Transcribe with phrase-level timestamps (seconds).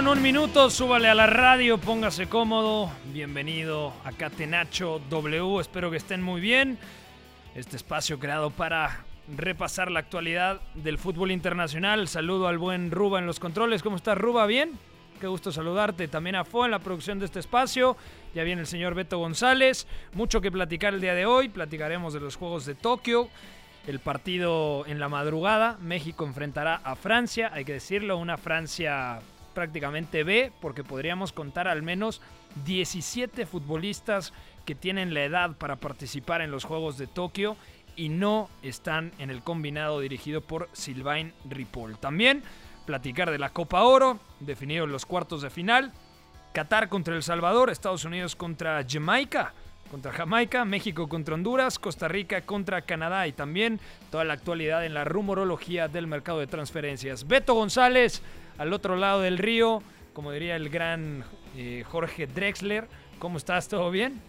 [0.00, 2.90] Con un minuto, súbale a la radio, póngase cómodo.
[3.12, 6.78] Bienvenido a Catenacho W, espero que estén muy bien.
[7.54, 9.04] Este espacio creado para
[9.36, 12.08] repasar la actualidad del fútbol internacional.
[12.08, 13.82] Saludo al buen Ruba en los controles.
[13.82, 14.46] ¿Cómo estás, Ruba?
[14.46, 14.78] ¿Bien?
[15.20, 16.08] Qué gusto saludarte.
[16.08, 17.94] También a Fo en la producción de este espacio.
[18.34, 19.86] Ya viene el señor Beto González.
[20.14, 21.50] Mucho que platicar el día de hoy.
[21.50, 23.28] Platicaremos de los Juegos de Tokio
[23.86, 25.76] el partido en la madrugada.
[25.82, 29.20] México enfrentará a Francia, hay que decirlo, una Francia
[29.54, 32.20] prácticamente B, porque podríamos contar al menos
[32.64, 34.32] 17 futbolistas
[34.64, 37.56] que tienen la edad para participar en los Juegos de Tokio
[37.96, 41.98] y no están en el combinado dirigido por Sylvain Ripoll.
[41.98, 42.42] También
[42.86, 45.92] platicar de la Copa Oro, definidos los cuartos de final,
[46.52, 49.54] Qatar contra El Salvador, Estados Unidos contra Jamaica,
[49.90, 54.94] contra Jamaica, México contra Honduras, Costa Rica contra Canadá y también toda la actualidad en
[54.94, 57.26] la rumorología del mercado de transferencias.
[57.26, 58.22] Beto González,
[58.60, 61.24] al otro lado del río, como diría el gran
[61.56, 62.84] eh, Jorge Drexler.
[63.18, 63.70] ¿Cómo estás?
[63.70, 64.20] ¿Todo bien?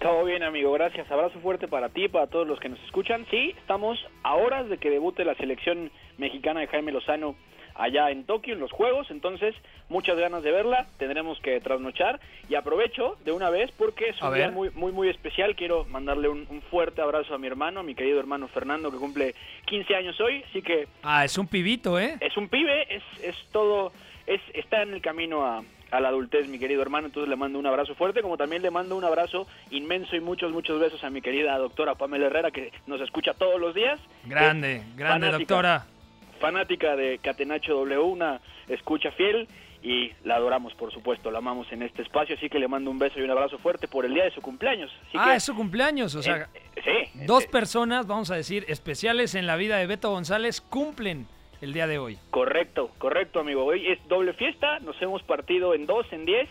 [0.00, 0.72] Todo bien, amigo.
[0.72, 1.10] Gracias.
[1.10, 3.26] Abrazo fuerte para ti, para todos los que nos escuchan.
[3.30, 7.36] Sí, estamos a horas de que debute la selección mexicana de Jaime Lozano
[7.74, 9.54] allá en Tokio en los Juegos, entonces
[9.88, 12.20] muchas ganas de verla, tendremos que trasnochar.
[12.48, 16.28] Y aprovecho de una vez porque es un día muy, muy muy especial, quiero mandarle
[16.28, 19.34] un, fuerte abrazo a mi hermano, a mi querido hermano Fernando que cumple
[19.66, 20.88] 15 años hoy, así que...
[21.02, 22.16] Ah, es un pibito, ¿eh?
[22.20, 23.92] Es un pibe, es, es todo,
[24.26, 27.06] es, está en el camino a, a la adultez, mi querido hermano.
[27.06, 30.52] Entonces le mando un abrazo fuerte, como también le mando un abrazo inmenso y muchos,
[30.52, 34.00] muchos besos a mi querida doctora Pamela Herrera, que nos escucha todos los días.
[34.24, 35.86] Grande, grande doctora
[36.44, 38.38] fanática de Catenacho W, una
[38.68, 39.48] escucha fiel
[39.82, 42.98] y la adoramos, por supuesto, la amamos en este espacio, así que le mando un
[42.98, 44.92] beso y un abrazo fuerte por el día de su cumpleaños.
[45.14, 49.46] ah, es su cumpleaños, o sea, eh, sí, dos personas, vamos a decir, especiales en
[49.46, 51.26] la vida de Beto González cumplen
[51.62, 52.18] el día de hoy.
[52.28, 53.64] Correcto, correcto, amigo.
[53.64, 56.50] Hoy es doble fiesta, nos hemos partido en dos, en diez,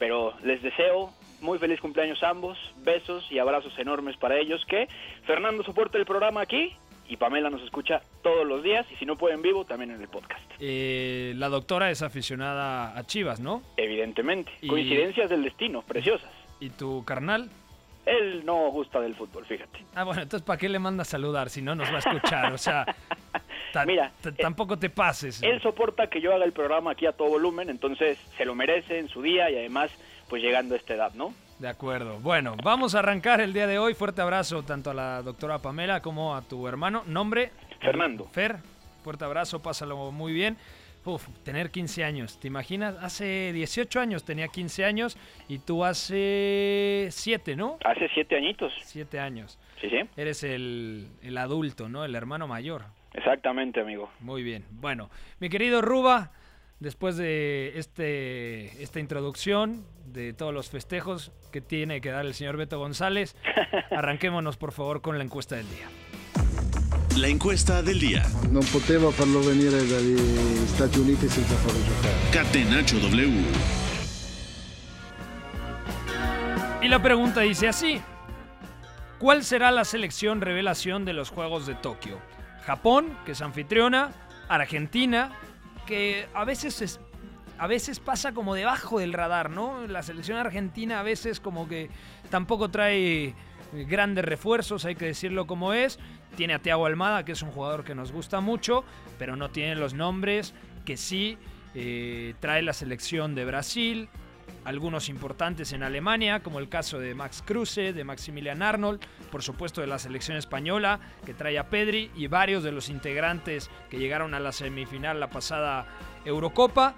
[0.00, 1.10] pero les deseo
[1.40, 4.88] muy feliz cumpleaños a ambos, besos y abrazos enormes para ellos, que
[5.26, 6.74] Fernando soporte el programa aquí
[7.08, 10.00] y Pamela nos escucha todos los días y si no puede en vivo, también en
[10.00, 10.42] el podcast.
[10.60, 13.62] Eh, la doctora es aficionada a Chivas, ¿no?
[13.76, 14.52] Evidentemente.
[14.66, 16.30] Coincidencias del destino, preciosas.
[16.60, 17.50] ¿Y tu carnal?
[18.04, 19.84] Él no gusta del fútbol, fíjate.
[19.94, 22.52] Ah, bueno, entonces ¿para qué le manda a saludar si no nos va a escuchar?
[22.52, 22.86] O sea,
[23.86, 25.42] Mira, eh, tampoco te pases.
[25.42, 28.98] Él soporta que yo haga el programa aquí a todo volumen, entonces se lo merece
[28.98, 29.90] en su día y además,
[30.28, 31.34] pues llegando a esta edad, ¿no?
[31.58, 32.18] De acuerdo.
[32.20, 33.94] Bueno, vamos a arrancar el día de hoy.
[33.94, 37.02] Fuerte abrazo tanto a la doctora Pamela como a tu hermano.
[37.06, 37.50] Nombre.
[37.80, 38.26] Fernando.
[38.26, 38.58] Fer.
[39.02, 40.56] Fuerte abrazo, pásalo muy bien.
[41.04, 42.38] Uf, tener 15 años.
[42.38, 42.94] ¿Te imaginas?
[43.02, 45.16] Hace 18 años tenía 15 años
[45.48, 47.78] y tú hace 7, ¿no?
[47.84, 48.72] Hace 7 añitos.
[48.82, 49.58] 7 años.
[49.80, 50.00] Sí, sí.
[50.16, 52.04] Eres el, el adulto, ¿no?
[52.04, 52.84] El hermano mayor.
[53.14, 54.10] Exactamente, amigo.
[54.20, 54.64] Muy bien.
[54.70, 56.30] Bueno, mi querido Ruba,
[56.80, 62.56] después de este, esta introducción, de todos los festejos que tiene que dar el señor
[62.56, 63.36] Beto González,
[63.90, 65.88] arranquémonos por favor con la encuesta del día.
[67.16, 68.22] La encuesta del día.
[68.50, 70.16] No poteva farlo venire dagli
[70.68, 72.14] Stati Uniti senza farlo giocare.
[72.32, 73.42] Catenaccio W.
[76.80, 78.00] Y la pregunta dice así.
[79.18, 82.20] ¿Cuál será la selección revelación de los Juegos de Tokio?
[82.64, 84.12] Japón, que es anfitriona,
[84.48, 85.32] Argentina,
[85.88, 87.00] que a veces es,
[87.58, 89.86] a veces pasa como debajo del radar, ¿no?
[89.86, 91.88] La selección argentina a veces como que
[92.28, 93.34] tampoco trae
[93.72, 95.98] grandes refuerzos, hay que decirlo como es.
[96.36, 98.84] Tiene a Thiago Almada, que es un jugador que nos gusta mucho,
[99.18, 100.54] pero no tiene los nombres
[100.84, 101.38] que sí
[101.74, 104.10] eh, trae la selección de Brasil,
[104.64, 109.00] algunos importantes en Alemania, como el caso de Max Kruse, de Maximilian Arnold,
[109.30, 113.70] por supuesto de la selección española, que trae a Pedri, y varios de los integrantes
[113.90, 115.86] que llegaron a la semifinal la pasada
[116.24, 116.94] Eurocopa.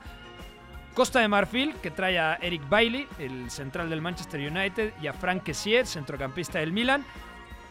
[0.95, 5.13] Costa de Marfil, que trae a Eric Bailey, el central del Manchester United, y a
[5.13, 7.05] Frank Kessier, centrocampista del Milan,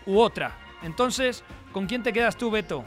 [0.05, 0.53] u otra.
[0.83, 1.43] Entonces,
[1.73, 2.83] ¿con quién te quedas tú, Beto?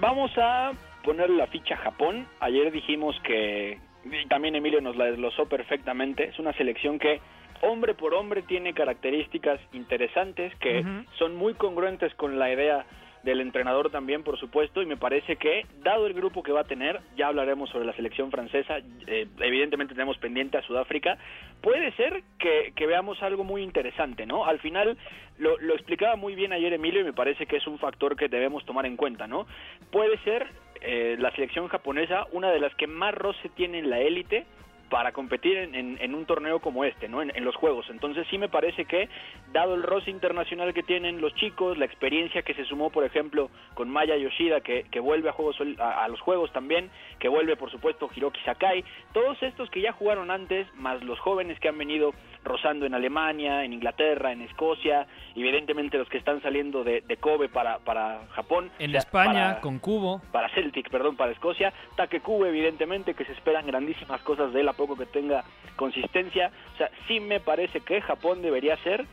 [0.00, 0.72] Vamos a
[1.04, 2.26] poner la ficha Japón.
[2.40, 7.20] Ayer dijimos que, y también Emilio nos la desglosó perfectamente, es una selección que
[7.62, 10.84] hombre por hombre tiene características interesantes que
[11.18, 12.84] son muy congruentes con la idea
[13.24, 16.64] del entrenador también, por supuesto, y me parece que, dado el grupo que va a
[16.64, 21.16] tener, ya hablaremos sobre la selección francesa, eh, evidentemente tenemos pendiente a Sudáfrica,
[21.62, 24.44] puede ser que, veamos algo muy interesante, ¿no?
[24.44, 24.98] Al final,
[25.38, 28.28] lo, lo explicaba muy bien ayer Emilio y me parece que es un factor que
[28.28, 29.46] debemos tomar en cuenta, ¿no?
[29.90, 30.46] Puede ser
[30.80, 34.46] eh, la selección japonesa una de las que más roce tiene en la élite,
[34.88, 37.22] para competir en, un torneo como este, ¿no?
[37.22, 37.86] En, los juegos.
[37.90, 39.08] Entonces sí me parece que,
[39.52, 43.50] dado el roce internacional que tienen los chicos, la experiencia que se sumó, por ejemplo,
[43.74, 48.08] con Maya Yoshida, que, vuelve a, juegos, a, los juegos también, que vuelve, por supuesto,
[48.14, 52.12] Hiroki Sakai, todos estos que ya jugaron antes, más los jóvenes que han venido
[52.44, 57.78] rozando en Alemania, en Inglaterra, en Escocia, evidentemente los que están saliendo de, Kobe para,
[57.78, 58.70] para Japón.
[58.78, 60.20] En España, con Cubo.
[60.30, 61.72] Para Celtic, perdón, para Escocia.
[61.96, 65.44] Take Kubo, evidentemente, que se esperan grandísimas cosas de él poco que tenga
[65.76, 66.50] consistencia.
[66.74, 69.06] O sea, sí me parece que Japón debería ser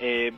[0.00, 0.32] eh,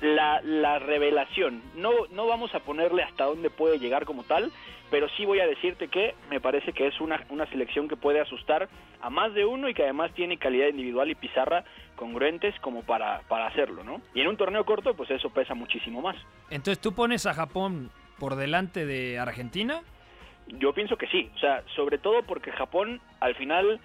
[0.00, 1.62] la, la, revelación.
[1.76, 4.50] No, no vamos a ponerle hasta dónde puede llegar como tal,
[4.90, 8.20] pero sí voy a decirte que me parece que es una, una selección que puede
[8.20, 8.68] asustar
[9.00, 11.64] a más de uno y que además tiene calidad individual y pizarra
[11.96, 14.00] congruentes como para, para hacerlo, ¿no?
[14.14, 16.16] Y en un torneo corto, pues eso pesa muchísimo más.
[16.50, 19.82] Entonces, ¿tú pones a Japón por delante de Argentina?
[20.48, 23.80] Yo pienso que sí, o sea, sobre todo porque Japón al final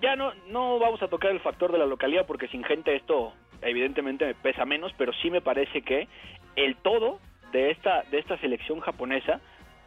[0.00, 3.32] ya no no vamos a tocar el factor de la localidad porque sin gente esto
[3.62, 6.08] evidentemente me pesa menos, pero sí me parece que
[6.56, 7.18] el todo
[7.52, 9.40] de esta de esta selección japonesa,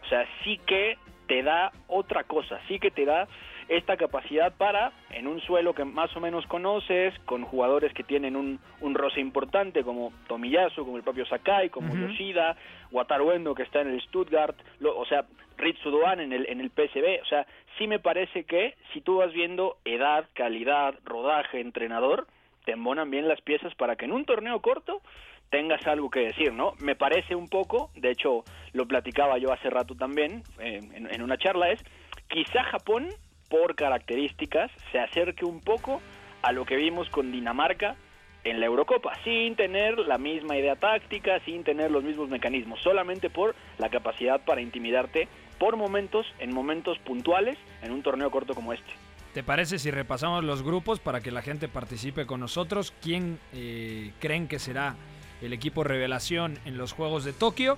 [0.04, 0.98] o sea, sí que
[1.28, 3.28] te da otra cosa, sí que te da
[3.72, 8.36] esta capacidad para, en un suelo que más o menos conoces, con jugadores que tienen
[8.36, 12.58] un, un roce importante como Tomiyasu, como el propio Sakai, como Yoshida,
[12.92, 15.24] Wataru Endo que está en el Stuttgart, o sea,
[15.58, 17.48] Ritsu Doan en el, en el PSB, o sea,
[17.78, 22.28] sí me parece que si tú vas viendo edad, calidad, rodaje, entrenador,
[22.66, 25.02] te embonan bien las piezas para que en un torneo corto
[25.50, 26.74] tengas algo que decir, ¿no?
[26.80, 28.44] Me parece un poco, de hecho
[28.74, 31.82] lo platicaba yo hace rato también eh, en, en una charla, es
[32.28, 33.08] quizá Japón
[33.52, 36.02] por características se acerque un poco
[36.42, 37.96] a lo que vimos con Dinamarca
[38.44, 43.30] en la Eurocopa, sin tener la misma idea táctica, sin tener los mismos mecanismos, solamente
[43.30, 45.28] por la capacidad para intimidarte
[45.60, 48.92] por momentos, en momentos puntuales, en un torneo corto como este.
[49.36, 52.94] ¿Te parece si repasamos los grupos para que la gente participe con nosotros?
[53.02, 54.96] ¿Quién eh, creen que será
[55.42, 57.78] el equipo revelación en los Juegos de Tokio?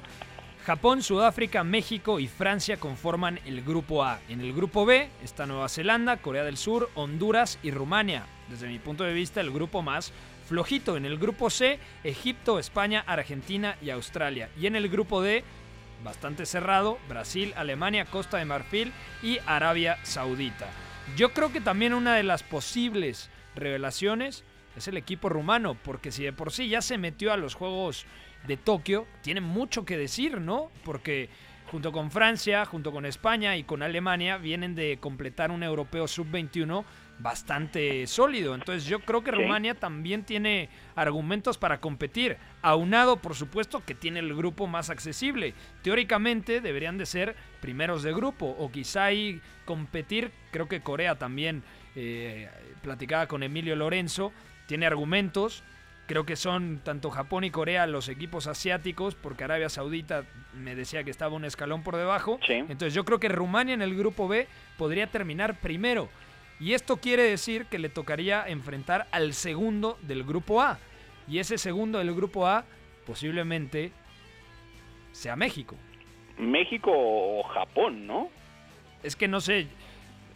[0.65, 4.21] Japón, Sudáfrica, México y Francia conforman el grupo A.
[4.29, 8.25] En el grupo B está Nueva Zelanda, Corea del Sur, Honduras y Rumania.
[8.49, 10.13] Desde mi punto de vista, el grupo más
[10.47, 10.95] flojito.
[10.95, 14.49] En el grupo C, Egipto, España, Argentina y Australia.
[14.57, 15.43] Y en el grupo D,
[16.01, 20.69] bastante cerrado, Brasil, Alemania, Costa de Marfil y Arabia Saudita.
[21.17, 24.45] Yo creo que también una de las posibles revelaciones
[24.77, 28.05] es el equipo rumano, porque si de por sí ya se metió a los Juegos
[28.47, 30.69] de Tokio tiene mucho que decir, ¿no?
[30.83, 31.29] Porque
[31.73, 36.83] junto con Francia, junto con España y con Alemania vienen de completar un europeo sub-21
[37.19, 38.53] bastante sólido.
[38.53, 44.19] Entonces yo creo que Rumania también tiene argumentos para competir, aunado por supuesto que tiene
[44.19, 45.53] el grupo más accesible.
[45.81, 51.63] Teóricamente deberían de ser primeros de grupo o quizá ahí competir, creo que Corea también,
[51.95, 52.49] eh,
[52.81, 54.31] platicaba con Emilio Lorenzo,
[54.67, 55.63] tiene argumentos
[56.05, 61.03] Creo que son tanto Japón y Corea los equipos asiáticos, porque Arabia Saudita me decía
[61.03, 62.39] que estaba un escalón por debajo.
[62.47, 66.09] Entonces yo creo que Rumania en el grupo B podría terminar primero.
[66.59, 70.77] Y esto quiere decir que le tocaría enfrentar al segundo del grupo A.
[71.27, 72.65] Y ese segundo del grupo A
[73.05, 73.91] posiblemente
[75.13, 75.77] sea México.
[76.37, 78.29] México o Japón, ¿no?
[79.03, 79.67] Es que no sé,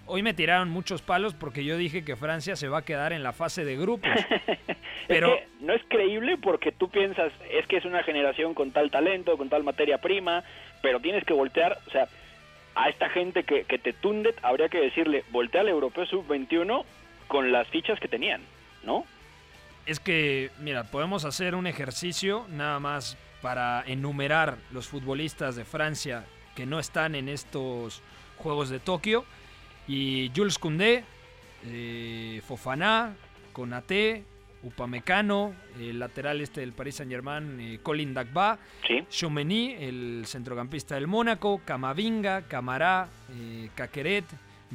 [0.09, 3.23] Hoy me tiraron muchos palos porque yo dije que Francia se va a quedar en
[3.23, 4.09] la fase de grupos.
[5.07, 9.37] Pero no es creíble porque tú piensas, es que es una generación con tal talento,
[9.37, 10.43] con tal materia prima,
[10.81, 12.07] pero tienes que voltear, o sea,
[12.75, 16.83] a esta gente que, que te tunde, habría que decirle, voltea al europeo sub-21
[17.27, 18.41] con las fichas que tenían,
[18.83, 19.05] ¿no?
[19.85, 26.25] Es que, mira, podemos hacer un ejercicio nada más para enumerar los futbolistas de Francia
[26.55, 28.01] que no están en estos
[28.37, 29.25] Juegos de Tokio
[29.87, 31.03] y Jules Koundé,
[31.65, 33.15] eh, Fofaná,
[33.53, 34.23] Conate,
[34.63, 39.05] Upamecano, el lateral este del Paris Saint Germain, eh, Colin Dagba, Sí.
[39.09, 44.25] Chomeny, el centrocampista del Mónaco, Camavinga, Camará, eh, Caqueret,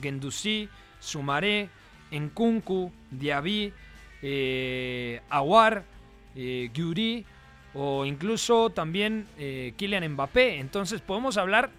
[0.00, 1.68] Gendouzi, Sumaré,
[2.10, 3.72] Nkunku, Diaby,
[4.22, 5.84] eh, Aguar,
[6.36, 7.24] eh, Gyuri
[7.74, 10.58] o incluso también eh, Kylian Mbappé.
[10.60, 11.70] Entonces podemos hablar,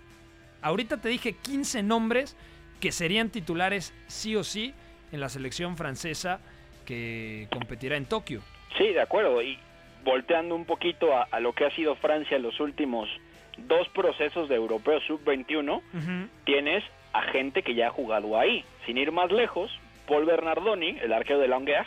[0.61, 2.35] ahorita te dije 15 nombres
[2.83, 4.73] que serían titulares sí o sí
[5.13, 6.41] en la selección francesa
[6.85, 8.41] que competirá en Tokio.
[8.77, 9.41] Sí, de acuerdo.
[9.41, 9.57] Y
[10.03, 13.07] volteando un poquito a, a lo que ha sido Francia en los últimos
[13.57, 15.81] dos procesos de Europeo Sub-21,
[16.43, 18.65] tienes a gente que ya ha jugado ahí.
[18.85, 19.71] Sin ir más lejos,
[20.05, 21.85] Paul Bernardoni, el arquero de Languer,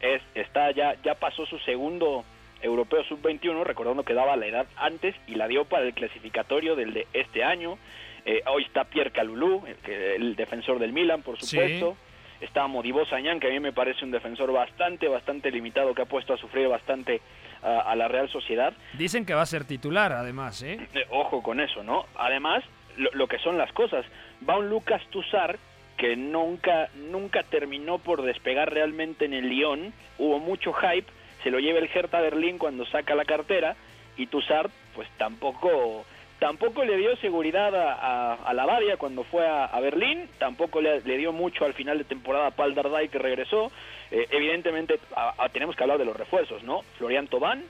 [0.00, 2.24] es, está ya, ya pasó su segundo
[2.62, 6.94] Europeo Sub-21, recordando que daba la edad antes y la dio para el clasificatorio del
[6.94, 7.76] de este año.
[8.24, 11.46] Eh, hoy está Pierre Calulú, el, el defensor del Milan, por Sí.
[11.56, 11.96] supuesto.
[12.40, 16.06] Está Modibo Sañán, que a mí me parece un defensor bastante, bastante limitado, que ha
[16.06, 17.20] puesto a sufrir bastante
[17.62, 18.72] a, a la Real Sociedad.
[18.94, 20.78] Dicen que va a ser titular, además, ¿eh?
[20.94, 22.04] Eh, ojo con eso, ¿no?
[22.16, 22.64] Además,
[22.96, 24.04] lo, lo que son las cosas.
[24.48, 25.56] Va un Lucas Tussar
[25.96, 29.92] que nunca, nunca terminó por despegar realmente en el Lyon.
[30.18, 31.06] Hubo mucho hype.
[31.44, 33.76] Se lo lleva el Hertha Berlín cuando saca la cartera.
[34.16, 36.04] Y Tussar, pues tampoco,
[36.42, 40.28] tampoco le dio seguridad a, a, a la Badia cuando fue a, a Berlín.
[40.40, 43.70] Tampoco le, le dio mucho al final de temporada a Paul Dardai que regresó.
[44.10, 46.82] Eh, evidentemente, a- tenemos que hablar de los refuerzos, ¿no?
[46.98, 47.62] Florian Tobán,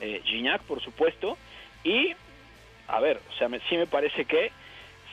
[0.00, 1.36] eh, Gignac, por supuesto.
[1.82, 2.12] Y
[2.86, 4.52] a ver, o sea, me- sí me parece que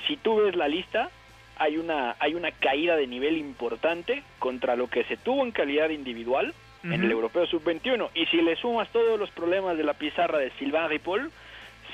[0.06, 1.10] si tú ves la lista,
[1.58, 5.90] hay una, hay una caída de nivel importante contra lo que se tuvo en calidad
[5.90, 7.12] individual en el.
[7.12, 8.12] Europeo Sub-21.
[8.14, 11.32] Y si le sumas todos los problemas de la pizarra de Sylvain Ripoll,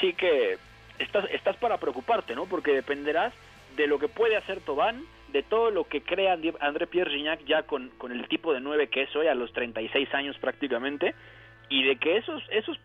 [0.01, 0.57] sí que
[1.03, 2.45] estás, estás para preocuparte, ¿no?
[2.45, 3.33] Porque dependerás
[3.77, 7.63] de lo que puede hacer Tobán, de todo lo que crea André- Pierre Gignac ya
[7.63, 11.15] con, con el tipo de 9 que es hoy, a los 36 años prácticamente,
[11.69, 12.77] y de que esos, esos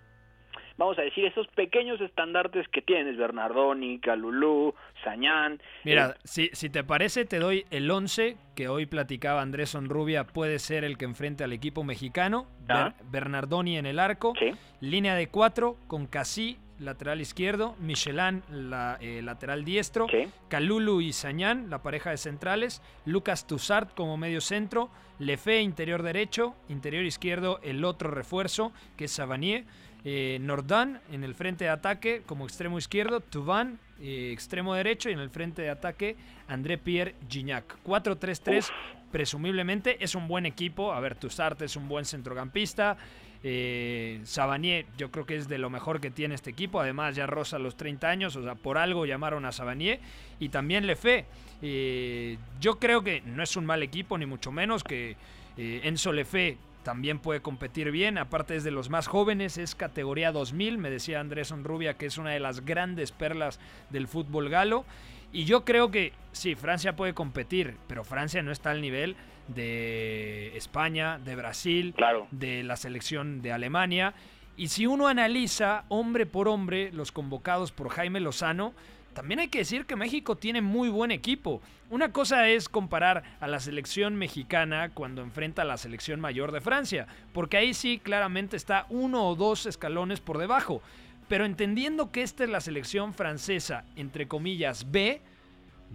[0.78, 5.60] vamos a decir, esos pequeños estandartes que tienes, Bernardoni, Calulú, Sañán.
[5.84, 10.25] Mira, eh, si, si te parece, te doy el 11 que hoy platicaba Andrés Sonrubia,
[10.25, 12.46] puede ser el que enfrente al equipo mexicano.
[12.68, 12.94] Ah.
[13.00, 14.34] Ber- Bernardoni en el arco.
[14.38, 17.75] sí, Línea de 4 con Casí, lateral izquierdo.
[17.80, 20.06] Michelin, la, eh, lateral diestro.
[20.08, 22.82] sí, Calulu y Sañán, la pareja de centrales.
[23.04, 24.90] Lucas Tussart como medio centro.
[25.18, 26.54] Lefe, interior derecho.
[26.68, 29.64] Interior izquierdo, el otro refuerzo, que es Savanier.
[30.04, 33.20] Eh, Nordan en el frente de ataque como extremo izquierdo.
[33.20, 35.11] Tuvan, eh, extremo derecho.
[35.11, 36.16] Y en el frente de ataque,
[36.47, 37.82] André Pierre Gignac.
[37.85, 38.70] 4-3-3,
[39.11, 40.02] presumiblemente.
[40.02, 40.92] Es un buen equipo.
[40.92, 42.97] A ver, Tussart es un buen centrocampista.
[43.45, 46.80] Eh, Savanier, yo creo que es de lo mejor que tiene este equipo.
[46.80, 50.00] Además, ya roza los 30 años, o sea, por algo llamaron a Savanier.
[50.40, 51.26] Y también Lefe.
[51.62, 54.85] Eh, yo creo que no es un mal equipo, ni mucho menos.
[54.85, 55.16] Que
[55.57, 58.18] eh, Enzo Lefe también puede competir bien.
[58.18, 60.78] Aparte, es de los más jóvenes, es categoría 2000.
[60.78, 64.85] Me decía Andrés Onrubia que es una de las grandes perlas del fútbol galo.
[65.32, 69.16] Y yo creo que sí, Francia puede competir, pero Francia no está al nivel
[69.49, 72.26] de España, de Brasil, claro.
[72.30, 74.14] de la selección de Alemania.
[74.56, 78.75] Y si uno analiza hombre por hombre los convocados por Jaime Lozano,
[79.14, 81.61] también hay que decir que México tiene muy buen equipo.
[81.90, 86.61] Una cosa es comparar a la selección mexicana cuando enfrenta a la selección mayor de
[86.61, 90.82] Francia, porque ahí sí claramente está uno o dos escalones por debajo.
[91.28, 95.20] Pero entendiendo que esta es la selección francesa, entre comillas, B,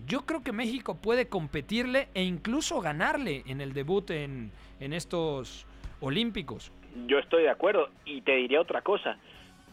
[0.08, 5.66] yo creo que México puede competirle e incluso ganarle en el debut en, en estos
[6.02, 6.72] Olímpicos.
[7.08, 9.18] Yo estoy de acuerdo y te diría otra cosa.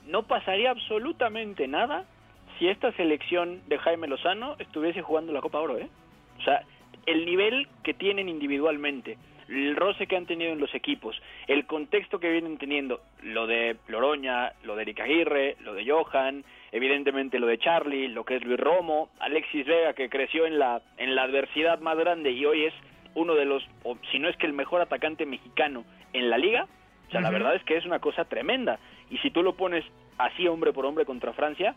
[0.07, 2.05] No pasaría absolutamente nada
[2.59, 5.89] si esta selección de Jaime Lozano estuviese jugando la Copa Oro, ¿eh?
[6.39, 6.63] O sea,
[7.07, 9.19] el nivel que tienen individualmente,
[9.51, 13.77] el roce que han tenido en los equipos, el contexto que vienen teniendo, lo de
[13.89, 18.45] Loroña, lo de Eric Aguirre, lo de Johan, evidentemente lo de Charlie, lo que es
[18.45, 22.65] Luis Romo, Alexis Vega que creció en la en la adversidad más grande y hoy
[22.65, 22.75] es
[23.15, 26.67] uno de los, o si no es que el mejor atacante mexicano en la liga,
[27.09, 28.79] o sea, la verdad es que es una cosa tremenda.
[29.11, 29.85] Y si tú lo pones
[30.17, 31.75] así hombre por hombre contra Francia,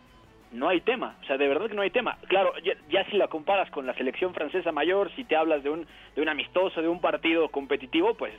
[0.54, 1.18] no hay tema.
[1.22, 2.18] O sea, de verdad que no hay tema.
[2.28, 2.54] Claro,
[2.90, 6.22] ya, si la comparas con la selección francesa mayor, si te hablas de un, de
[6.22, 8.34] un amistoso, de un partido competitivo, pues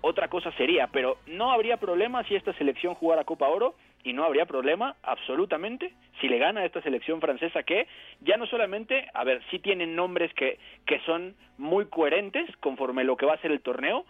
[0.00, 0.88] otra cosa sería.
[0.88, 5.92] Pero no habría problema si esta selección jugara Copa Oro y no habría problema absolutamente
[6.20, 7.86] si le gana a esta selección francesa que
[8.20, 13.16] ya no solamente, a ver, sí tienen nombres que, que son muy coherentes conforme lo
[13.16, 14.06] que va a ser el torneo,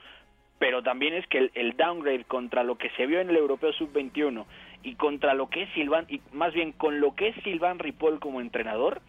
[0.61, 3.73] pero también es que el, el downgrade contra lo que se vio en el Europeo
[3.73, 4.45] Sub-21
[4.83, 8.21] y contra lo que es Silvan, y más bien con lo que es Silvan Ripoll
[8.21, 9.01] como entrenador,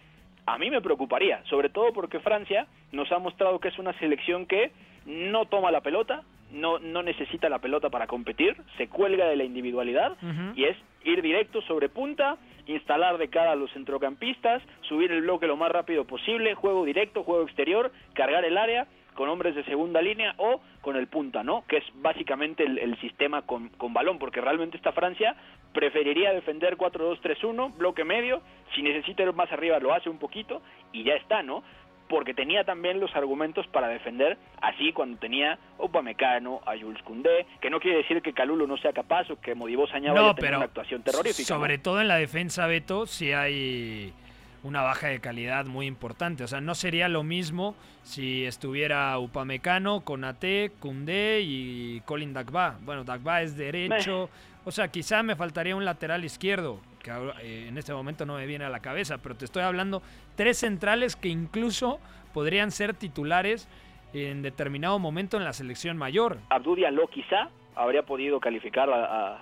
[0.45, 4.45] a mí me preocuparía, sobre todo porque Francia nos ha mostrado que es una selección
[4.45, 4.71] que
[5.05, 9.43] no toma la pelota, no, no necesita la pelota para competir, se cuelga de la
[9.43, 10.17] individualidad
[10.55, 12.37] y es ir directo sobre punta,
[12.67, 17.23] instalar de cara a los centrocampistas, subir el bloque lo más rápido posible, juego directo,
[17.23, 21.63] juego exterior, cargar el área con hombres de segunda línea o con el punta, ¿no?
[21.67, 25.35] Que es básicamente el, sistema con, con, balón, porque realmente esta Francia
[25.73, 28.41] preferiría defender 4-2-3-1, bloque medio,
[28.75, 31.63] si necesita ir más arriba lo hace un poquito y ya está, ¿no?
[32.11, 37.45] porque tenía también los argumentos para defender así cuando tenía a Upamecano, a Jules Koundé,
[37.61, 40.35] que no quiere decir que Calulo no sea capaz o que Modibo Saña vaya a
[40.35, 41.47] tener una actuación terrorífica.
[41.47, 44.13] Sobre todo en la defensa, Beto, si hay
[44.63, 46.43] una baja de calidad muy importante.
[46.43, 52.77] O sea, no sería lo mismo si estuviera Upamecano, Conate, Koundé y Colin Dagba.
[52.83, 54.29] Bueno, Dagba es derecho.
[54.63, 58.45] O sea, quizá me faltaría un lateral izquierdo que eh, en este momento no me
[58.45, 60.01] viene a la cabeza, pero te estoy hablando
[60.35, 61.99] tres centrales que incluso
[62.33, 63.67] podrían ser titulares
[64.13, 66.37] en determinado momento en la selección mayor.
[66.49, 69.41] Abdou Diallo quizá habría podido calificar a,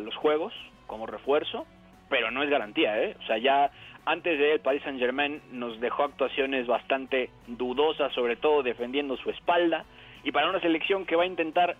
[0.00, 0.52] los juegos
[0.86, 1.66] como refuerzo,
[2.10, 3.16] pero no es garantía, ¿eh?
[3.18, 3.70] O sea, ya
[4.04, 9.30] antes de él, Paris Saint Germain nos dejó actuaciones bastante dudosas, sobre todo defendiendo su
[9.30, 9.84] espalda,
[10.24, 11.76] y para una selección que va a intentar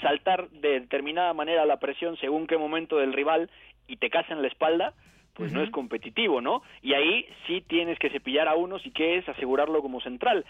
[0.00, 3.50] saltar de determinada manera la presión según qué momento del rival
[3.86, 4.94] y te en la espalda,
[5.34, 6.62] pues no es competitivo, ¿no?
[6.82, 10.44] Y ahí sí tienes que cepillar a uno si quieres asegurarlo como central.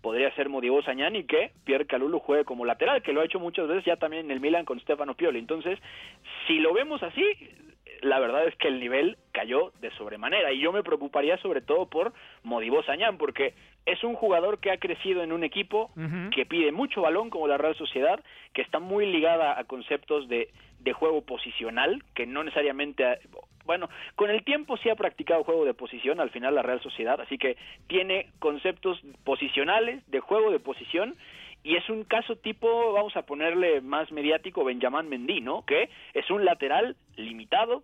[0.00, 3.40] Podría ser Modibo Sañán y que Pierre Calulo juegue como lateral, que lo ha hecho
[3.40, 5.38] muchas veces ya también en el Milan con Stefano Pioli.
[5.38, 5.78] Entonces,
[6.46, 7.24] si lo vemos así,
[8.02, 11.86] la verdad es que el nivel cayó de sobremanera y yo me preocuparía sobre todo
[11.86, 12.12] por
[12.42, 15.90] Modibo Sañán porque es un jugador que ha crecido en un equipo
[16.34, 18.22] que pide mucho balón como la Real Sociedad,
[18.52, 20.48] que está muy ligada a conceptos de
[20.86, 23.04] de juego posicional, que no necesariamente,
[23.64, 27.20] bueno, con el tiempo sí ha practicado juego de posición al final la Real Sociedad,
[27.20, 27.56] así que
[27.88, 31.16] tiene conceptos posicionales de juego de posición
[31.66, 35.64] y es un caso tipo, vamos a ponerle más mediático, Benjamín Mendy, ¿no?
[35.66, 37.82] Que es un lateral limitado,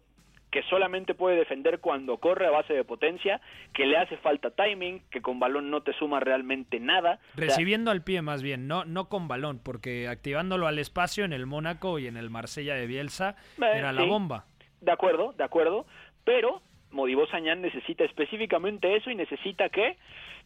[0.53, 3.41] que solamente puede defender cuando corre a base de potencia,
[3.75, 7.18] que le hace falta timing, que con balón no te suma realmente nada.
[7.35, 11.47] Recibiendo al pie más bien, no, no con balón, porque activándolo al espacio en el
[11.47, 14.45] Mónaco y en el Marsella de Bielsa eh, era la bomba.
[14.81, 15.87] De acuerdo, de acuerdo,
[16.23, 19.97] pero Modibo Sañán necesita específicamente eso y necesita que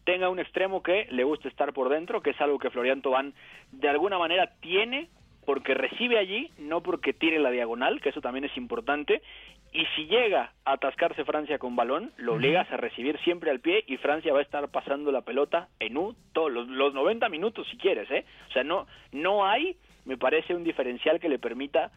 [0.07, 3.35] tenga un extremo que le guste estar por dentro, que es algo que Florian Tobán
[3.73, 5.09] de alguna manera tiene
[5.45, 9.23] porque recibe allí, no porque tire la diagonal, que eso también es importante,
[9.73, 13.85] y si llega a atascarse Francia con balón, lo obligas a recibir siempre al pie
[13.87, 17.67] y Francia va a estar pasando la pelota en U todos los, los 90 minutos
[17.71, 18.25] si quieres, ¿eh?
[18.49, 21.91] O sea, no, no hay, me parece, un diferencial que le permita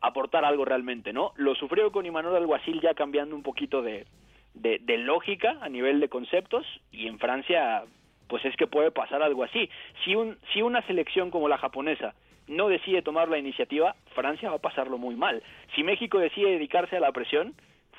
[0.00, 1.32] aportar algo realmente, ¿no?
[1.36, 4.06] Lo sufrió con Imanol Alguacil ya cambiando un poquito de,
[4.54, 7.84] de, lógica a nivel de conceptos y en Francia
[8.28, 9.68] pues es que puede pasar algo así.
[10.04, 12.14] Si, un, si una selección como la japonesa
[12.46, 15.42] no decide tomar la iniciativa, Francia va a pasarlo muy mal.
[15.74, 17.54] Si México decide dedicarse a la presión,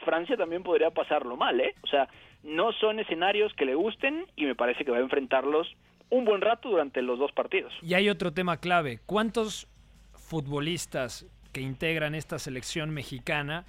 [0.06, 1.76] Francia también podría pasarlo mal, ¿eh?
[1.84, 2.08] O sea,
[2.44, 5.76] no son escenarios que le gusten y me parece que va a enfrentarlos
[6.10, 7.74] un buen rato durante los dos partidos.
[7.82, 9.00] Y hay otro tema clave.
[9.06, 9.68] ¿Cuántos
[10.14, 13.66] futbolistas que integran esta selección mexicana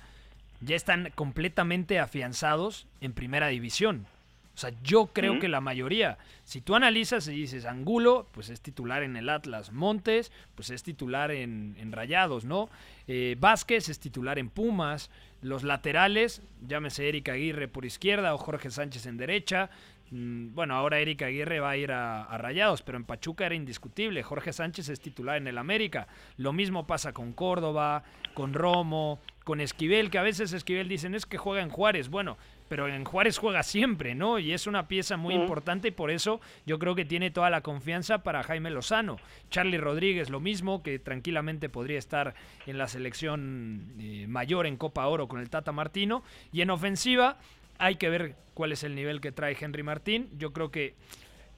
[0.62, 4.06] ya están completamente afianzados en primera división?
[4.54, 8.60] O sea, yo creo que la mayoría, si tú analizas y dices Angulo, pues es
[8.60, 12.68] titular en el Atlas, Montes, pues es titular en, Rayados, ¿no?
[13.08, 18.70] Eh, Vázquez es titular en Pumas, los laterales, llámese Erika Aguirre por izquierda o Jorge
[18.70, 19.70] Sánchez en derecha.
[20.10, 23.54] Mm, bueno, ahora Erika Aguirre va a ir a, a, Rayados, pero en Pachuca era
[23.54, 24.22] indiscutible.
[24.22, 26.08] Jorge Sánchez es titular en el América.
[26.36, 31.26] Lo mismo pasa con Córdoba, con Romo, con Esquivel, que a veces Esquivel dicen es
[31.26, 32.08] que juega en Juárez.
[32.08, 32.36] Bueno,
[32.68, 34.38] pero en Juárez juega siempre, ¿no?
[34.38, 37.60] Y es una pieza muy importante y por eso yo creo que tiene toda la
[37.60, 39.18] confianza para Jaime Lozano.
[39.50, 42.34] Charlie Rodríguez, lo mismo, que tranquilamente podría estar
[42.66, 46.22] en la selección eh, mayor en Copa Oro con el Tata Martino.
[46.52, 47.38] Y en ofensiva
[47.78, 50.30] hay que ver cuál es el nivel que trae Henry Martín.
[50.38, 50.94] Yo creo que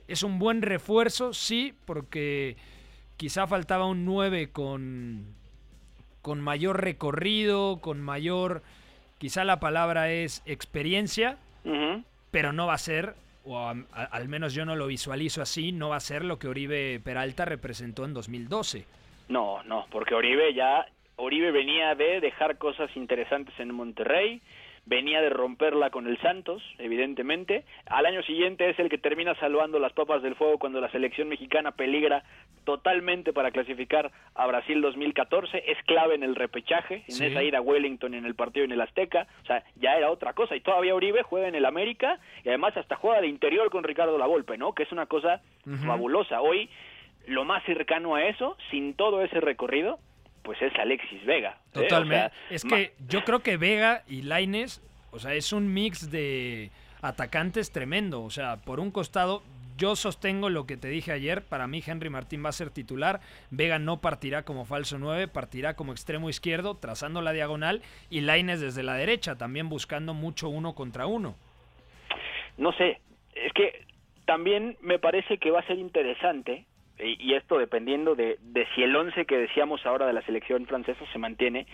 [0.08, 2.56] es un buen refuerzo, sí, porque
[3.16, 5.34] quizá faltaba un 9 con,
[6.24, 8.62] con mayor recorrido, con mayor
[9.24, 11.38] Quizá la palabra es experiencia,
[12.30, 13.14] pero no va a ser,
[13.46, 17.00] o al menos yo no lo visualizo así, no va a ser lo que Oribe
[17.02, 18.84] Peralta representó en 2012.
[19.30, 20.84] No, no, porque Oribe ya,
[21.16, 24.42] Oribe venía de dejar cosas interesantes en Monterrey,
[24.86, 27.64] venía de romperla con el Santos, evidentemente.
[27.86, 31.28] Al año siguiente es el que termina salvando las papas del fuego cuando la selección
[31.28, 32.22] mexicana peligra
[32.64, 35.64] totalmente para clasificar a Brasil 2014.
[35.66, 38.80] Es clave en el repechaje, en esa ida a Wellington en el partido en el
[38.80, 39.26] Azteca.
[39.42, 40.56] O sea, ya era otra cosa.
[40.56, 44.18] Y todavía Uribe juega en el América y además hasta juega de interior con Ricardo
[44.18, 44.74] Lavolpe, ¿no?
[44.74, 45.40] Que es una cosa
[45.86, 46.40] fabulosa.
[46.40, 46.68] Hoy,
[47.26, 49.98] lo más cercano a eso, sin todo ese recorrido,
[50.44, 51.50] pues es Alexis Vega.
[51.50, 51.70] ¿eh?
[51.72, 52.36] Totalmente.
[52.50, 54.80] es que yo creo que Vega y Laines,
[55.10, 56.70] o sea, es un mix de
[57.02, 58.22] atacantes tremendo.
[58.22, 59.42] O sea, por un costado,
[59.76, 61.42] yo sostengo lo que te dije ayer.
[61.42, 63.20] Para mí, Henry Martín va a ser titular.
[63.50, 67.82] Vega no partirá como falso 9, partirá como extremo izquierdo, trazando la diagonal.
[68.10, 71.34] Y Laines desde la derecha, también buscando mucho uno contra uno.
[72.58, 73.00] No sé,
[73.34, 73.86] es que
[74.26, 76.66] también me parece que va a ser interesante
[76.98, 81.04] y esto dependiendo de, de si el 11 que decíamos ahora de la selección francesa
[81.12, 81.66] se mantiene,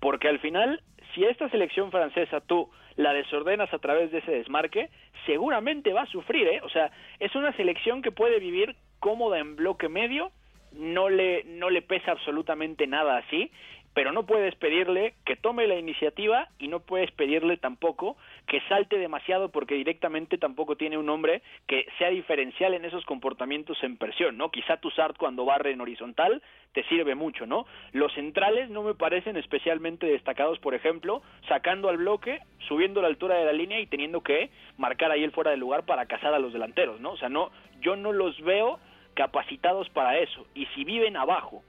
[0.00, 0.82] porque al final,
[1.14, 4.90] si esta selección francesa tú la desordenas a través de ese desmarque,
[5.26, 6.60] seguramente va a sufrir, ¿eh?
[6.62, 10.32] O sea, es una selección que puede vivir cómoda en bloque medio,
[10.72, 13.50] no le, no le pesa absolutamente nada así,
[13.94, 18.98] pero no puedes pedirle que tome la iniciativa y no puedes pedirle tampoco que salte
[18.98, 24.36] demasiado porque directamente tampoco tiene un hombre que sea diferencial en esos comportamientos en presión,
[24.36, 24.50] ¿no?
[24.50, 27.66] Quizá tu Sart cuando barre en horizontal te sirve mucho, ¿no?
[27.92, 33.36] Los centrales no me parecen especialmente destacados, por ejemplo, sacando al bloque, subiendo la altura
[33.36, 36.38] de la línea y teniendo que marcar ahí el fuera de lugar para cazar a
[36.38, 37.12] los delanteros, ¿no?
[37.12, 37.50] O sea, no
[37.80, 38.78] yo no los veo
[39.14, 41.62] capacitados para eso y si viven abajo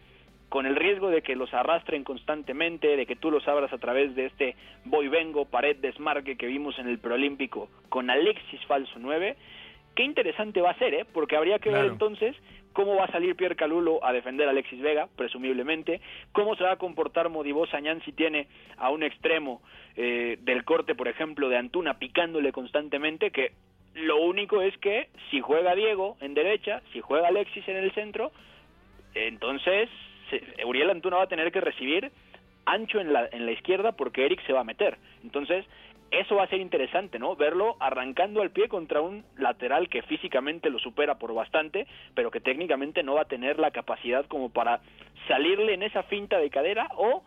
[0.53, 4.13] con el riesgo de que los arrastren constantemente, de que tú los abras a través
[4.13, 9.35] de este voy vengo, pared desmarque que vimos en el preolímpico con Alexis Falso 9,
[9.95, 11.05] qué interesante va a ser, ¿eh?
[11.11, 12.35] porque habría que ver entonces
[12.71, 16.01] cómo va a salir Pierre Calulo a defender a Alexis Vega, presumiblemente,
[16.33, 18.45] cómo se va a comportar Modibó Sañán si tiene
[18.77, 19.59] a un extremo
[19.95, 23.53] eh, del corte, por ejemplo, de Antuna picándole constantemente, que
[23.95, 28.31] lo único es que si juega Diego en derecha, si juega Alexis en el centro,
[29.15, 29.89] entonces
[30.65, 32.11] Uriel Antuna va a tener que recibir
[32.65, 34.97] ancho en la, en la izquierda porque Eric se va a meter.
[35.23, 35.65] Entonces,
[36.13, 37.35] eso va a ser interesante, ¿no?
[37.35, 42.39] Verlo arrancando al pie contra un lateral que físicamente lo supera por bastante, pero que
[42.39, 44.81] técnicamente no va a tener la capacidad como para
[45.27, 47.23] salirle en esa finta de cadera o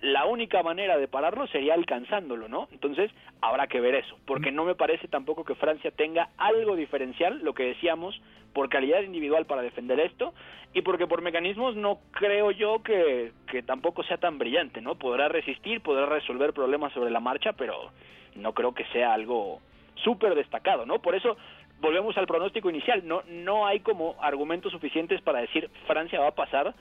[0.00, 2.68] la única manera de pararlo sería alcanzándolo, ¿no?
[2.72, 3.10] Entonces
[3.40, 7.54] habrá que ver eso, porque no me parece tampoco que Francia tenga algo diferencial, lo
[7.54, 8.20] que decíamos,
[8.54, 10.32] por calidad individual para defender esto,
[10.72, 14.94] y porque por mecanismos no creo yo que, que tampoco sea tan brillante, ¿no?
[14.94, 17.90] Podrá resistir, podrá resolver problemas sobre la marcha, pero
[18.36, 19.60] no creo que sea algo
[19.96, 21.00] súper destacado, ¿no?
[21.00, 21.36] Por eso
[21.80, 26.34] volvemos al pronóstico inicial, no, no hay como argumentos suficientes para decir Francia va a
[26.34, 26.74] pasar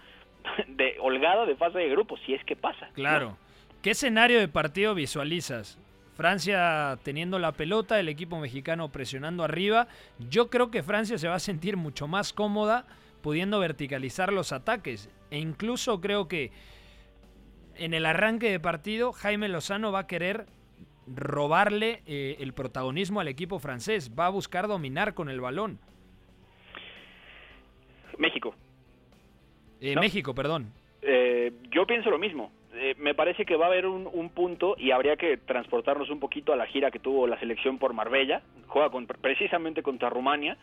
[0.68, 2.90] de holgada de fase de grupo, si es que pasa.
[2.94, 3.38] Claro.
[3.82, 5.80] ¿Qué escenario de partido visualizas?
[6.16, 9.88] Francia teniendo la pelota, el equipo mexicano presionando arriba.
[10.30, 12.86] Yo creo que Francia se va a sentir mucho más cómoda
[13.22, 15.10] pudiendo verticalizar los ataques.
[15.32, 16.52] E incluso creo que
[17.76, 20.48] en el arranque de partido Jaime Lozano va a querer
[21.08, 24.12] robarle eh, el protagonismo al equipo francés.
[24.20, 25.80] Va a buscar dominar con el balón.
[29.82, 30.72] Eh, México, perdón.
[31.02, 32.52] Eh, yo pienso lo mismo.
[32.74, 36.54] Eh, me parece que va a haber un, punto y habría que transportarnos un poquito
[36.54, 38.90] a la gira que tuvo la selección por Marbella, juega
[39.22, 40.58] precisamente contra Rumania,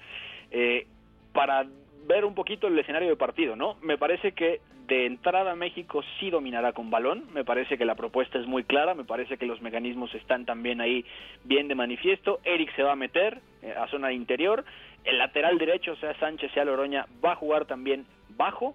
[1.32, 1.66] para
[2.06, 3.76] ver un poquito el escenario de partido, ¿no?
[3.82, 8.38] Me parece que de entrada México sí dominará con balón, me parece que la propuesta
[8.38, 11.04] es muy clara, me parece que los mecanismos están también ahí
[11.42, 13.40] bien de manifiesto, Eric se va a meter
[13.76, 14.64] a zona de interior,
[15.04, 18.74] el lateral derecho, sea Sánchez, sea Loroña, va a jugar también bajo,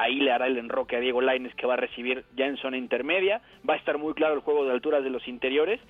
[0.00, 2.78] ahí le hará el enroque a Diego Laines que va a recibir ya en zona
[2.78, 5.80] intermedia, va a estar muy claro el juego de alturas de los interiores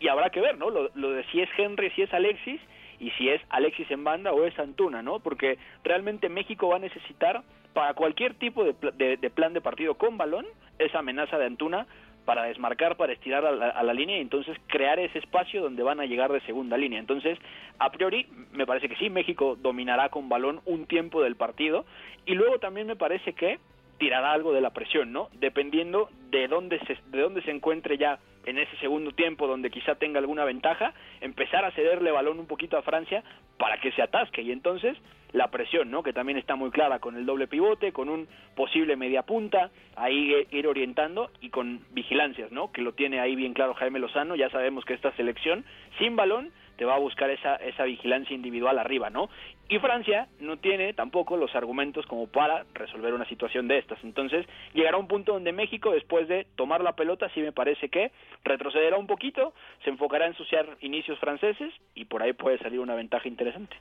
[0.00, 0.70] y habrá que ver, ¿no?
[0.70, 2.60] Lo, de si es Henry, si es Alexis
[2.98, 5.20] y si es Alexis en banda o es Antuna, ¿no?
[5.20, 7.42] Porque realmente México va a necesitar
[7.74, 10.46] para cualquier tipo de, de plan de partido con balón
[10.78, 11.86] esa amenaza de Antuna
[12.28, 16.04] para desmarcar, para estirar a la, línea y entonces crear ese espacio donde van a
[16.04, 16.98] llegar de segunda línea.
[16.98, 17.38] Entonces,
[17.78, 21.86] a priori, me parece que sí, México dominará con balón un tiempo del partido
[22.26, 23.58] y luego también me parece que
[23.96, 25.30] tirará algo de la presión, ¿no?
[25.40, 29.94] Dependiendo de dónde se, de dónde se encuentre ya en ese segundo tiempo donde quizá
[29.94, 33.24] tenga alguna ventaja, empezar a cederle balón un poquito a Francia
[33.56, 34.98] para que se atasque y entonces
[35.32, 36.02] la presión, ¿no?
[36.02, 40.46] Que también está muy clara con el doble pivote, con un posible media punta, ahí
[40.50, 42.72] ir orientando y con vigilancias, ¿no?
[42.72, 45.64] Que lo tiene ahí bien claro Jaime Lozano, ya sabemos que esta selección
[45.98, 49.28] sin balón te va a buscar esa, esa vigilancia individual arriba, ¿no?
[49.68, 54.02] Y Francia no tiene tampoco los argumentos como para resolver una situación de estas.
[54.04, 58.12] Entonces, llegará un punto donde México, después de tomar la pelota, sí me parece que
[58.44, 59.52] retrocederá un poquito,
[59.84, 63.76] se enfocará en ensuciar inicios franceses y por ahí puede salir una ventaja interesante.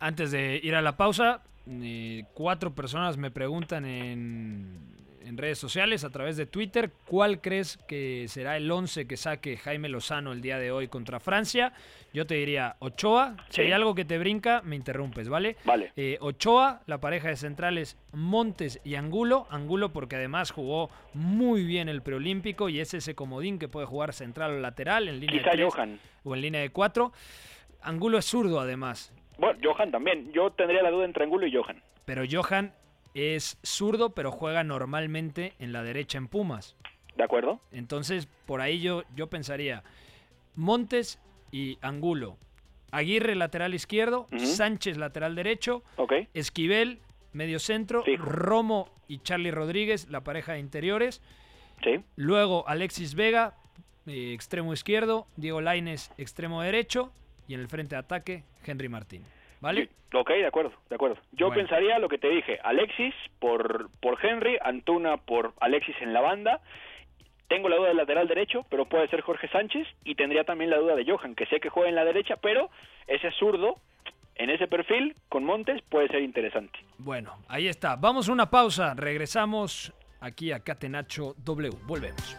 [0.00, 6.04] Antes de ir a la pausa, eh, cuatro personas me preguntan en en redes sociales,
[6.04, 6.90] a través de Twitter.
[7.04, 11.20] ¿Cuál crees que será el 11 que saque Jaime Lozano el día de hoy contra
[11.20, 11.74] Francia?
[12.14, 13.36] Yo te diría Ochoa.
[13.50, 15.56] Si hay algo que te brinca, me interrumpes, ¿vale?
[15.64, 15.92] Vale.
[15.96, 19.46] Eh, Ochoa, la pareja de centrales Montes y Angulo.
[19.50, 24.14] Angulo porque además jugó muy bien el preolímpico y es ese comodín que puede jugar
[24.14, 26.00] central o lateral en línea de Johan.
[26.24, 27.12] o en línea de cuatro.
[27.82, 29.12] Angulo es zurdo además.
[29.38, 30.32] Bueno, Johan también.
[30.32, 31.82] Yo tendría la duda entre Angulo y Johan.
[32.04, 32.72] Pero Johan
[33.14, 36.76] es zurdo, pero juega normalmente en la derecha en Pumas.
[37.16, 37.60] ¿De acuerdo?
[37.72, 39.82] Entonces, por ahí yo, yo pensaría
[40.54, 41.20] Montes
[41.50, 42.36] y Angulo.
[42.90, 44.26] Aguirre, lateral izquierdo.
[44.36, 45.82] Sánchez, lateral derecho.
[46.34, 47.00] Esquivel,
[47.32, 48.02] medio centro.
[48.18, 51.22] Romo y Charlie Rodríguez, la pareja de interiores.
[51.82, 52.02] Sí.
[52.16, 53.56] Luego Alexis Vega,
[54.06, 55.26] eh, extremo izquierdo.
[55.36, 57.12] Diego Laines, extremo derecho.
[57.46, 59.24] Y en el frente de ataque, Henry Martín.
[59.60, 59.88] ¿Vale?
[60.14, 61.16] ok, de acuerdo, de acuerdo.
[61.32, 66.20] Yo pensaría lo que te dije, Alexis por, por Henry, Antuna por Alexis en la
[66.20, 66.60] banda.
[67.48, 69.88] Tengo la duda del lateral derecho, pero puede ser Jorge Sánchez.
[70.04, 72.70] Y tendría también la duda de Johan, que sé que juega en la derecha, pero
[73.06, 73.80] ese zurdo
[74.36, 76.78] en ese perfil con Montes puede ser interesante.
[76.98, 77.96] Bueno, ahí está.
[77.96, 78.94] Vamos a una pausa.
[78.94, 81.70] Regresamos aquí a Catenacho W.
[81.86, 82.36] Volvemos.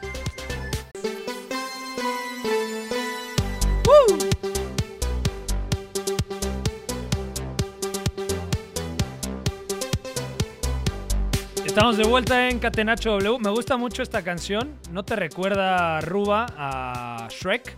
[11.90, 13.40] De vuelta en Catenacho W.
[13.40, 14.78] Me gusta mucho esta canción.
[14.92, 17.76] ¿No te recuerda, Ruba, a Shrek?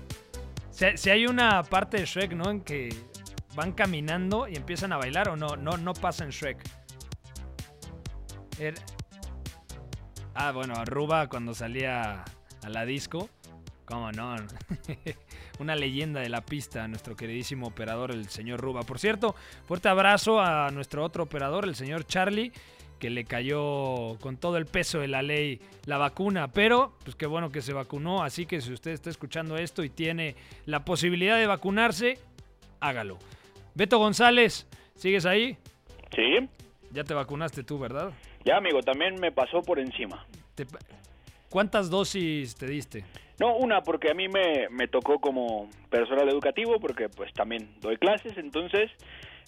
[0.69, 2.52] Si, hay una parte de Shrek, ¿no?
[2.52, 2.93] En que
[3.56, 6.62] van caminando y empiezan a bailar o no, no, no pasa en Shrek.
[8.60, 8.74] Er,
[10.36, 12.26] ah, bueno, a Ruba cuando salía
[12.63, 13.30] a la disco.
[13.86, 14.36] ¿Cómo no?
[15.60, 18.84] Una leyenda de la pista, nuestro queridísimo operador, el señor Ruba.
[18.84, 22.52] Por cierto, fuerte abrazo a nuestro otro operador, el señor Charlie
[23.02, 27.26] que le cayó con todo el peso de la ley la vacuna, pero pues qué
[27.26, 30.36] bueno que se vacunó, así que si usted está escuchando esto y tiene
[30.68, 32.20] la posibilidad de vacunarse,
[32.80, 33.18] hágalo.
[33.74, 35.58] Beto González, ¿sigues ahí?
[36.16, 36.48] Sí.
[36.92, 38.12] Ya te vacunaste tú, ¿verdad?
[38.46, 40.28] Ya, amigo, también me pasó por encima.
[41.50, 43.04] ¿Cuántas dosis te diste?
[43.40, 47.98] No, una, porque a mí me, me tocó como personal educativo, porque pues también doy
[47.98, 48.92] clases, entonces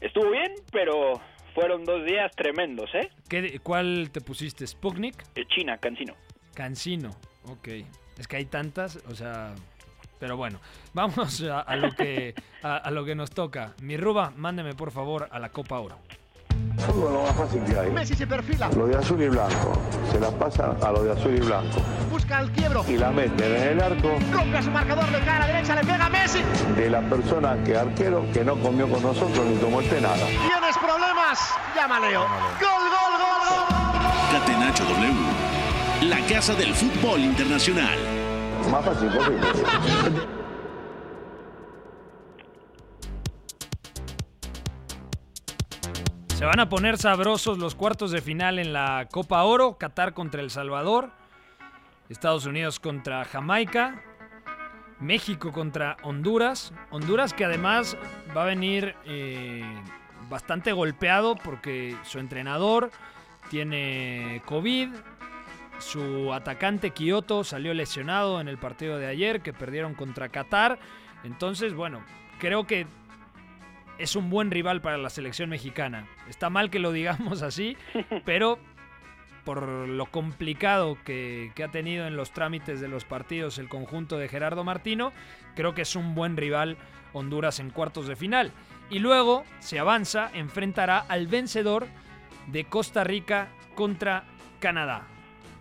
[0.01, 1.21] estuvo bien, pero
[1.53, 3.09] fueron dos días tremendos, ¿eh?
[3.29, 4.65] ¿Qué, ¿Cuál te pusiste?
[4.67, 5.23] ¿Sputnik?
[5.35, 6.15] Eh, China, Cancino.
[6.53, 7.09] Cancino,
[7.45, 7.67] ok.
[8.17, 9.53] Es que hay tantas, o sea...
[10.19, 10.59] Pero bueno,
[10.93, 13.73] vamos a, lo, que, a, lo que nos toca.
[13.81, 15.97] Mi Ruba, mándeme por favor a la Copa Oro.
[16.77, 17.91] Fútbol lo más fácil que hay.
[17.91, 18.69] Messi se perfila.
[18.69, 19.73] Lo de azul y blanco.
[20.11, 21.81] Se la pasa a lo de azul y blanco.
[22.09, 22.85] Busca el quiebro.
[22.87, 24.17] Y la mete en el arco.
[24.31, 26.39] Rompe a su marcador de cara derecha, le pega a Messi.
[26.77, 30.25] De la persona que arquero que no comió con nosotros ni tomó este nada.
[30.25, 31.22] Tienes problemas.
[31.75, 32.21] Llama Leo.
[32.21, 33.65] Gol, gol, gol, gol.
[34.31, 35.13] Catenacho W.
[36.03, 37.97] La casa del fútbol internacional.
[38.69, 39.09] Más fácil.
[46.35, 49.77] Se van a poner sabrosos los cuartos de final en la Copa Oro.
[49.77, 51.11] Qatar contra El Salvador.
[52.09, 54.03] Estados Unidos contra Jamaica.
[54.99, 56.73] México contra Honduras.
[56.91, 57.97] Honduras que además
[58.35, 59.63] va a venir eh,
[60.33, 62.89] bastante golpeado porque su entrenador
[63.51, 64.89] tiene COVID.
[65.77, 70.79] Su atacante Kioto salió lesionado en el partido de ayer que perdieron contra Qatar.
[71.23, 72.03] Entonces, bueno,
[72.39, 72.87] creo que
[73.99, 76.07] es un buen rival para la selección mexicana.
[76.27, 77.77] Está mal que lo digamos así,
[78.25, 78.57] pero
[79.45, 84.29] por lo complicado que, ha tenido en los trámites de los partidos el conjunto de
[84.29, 85.13] Gerardo Martino,
[85.55, 86.75] creo que es un buen rival
[87.13, 88.51] Honduras en cuartos de final.
[88.93, 91.87] Y luego se avanza, enfrentará al vencedor
[92.45, 94.23] de Costa Rica contra
[94.59, 95.07] Canadá.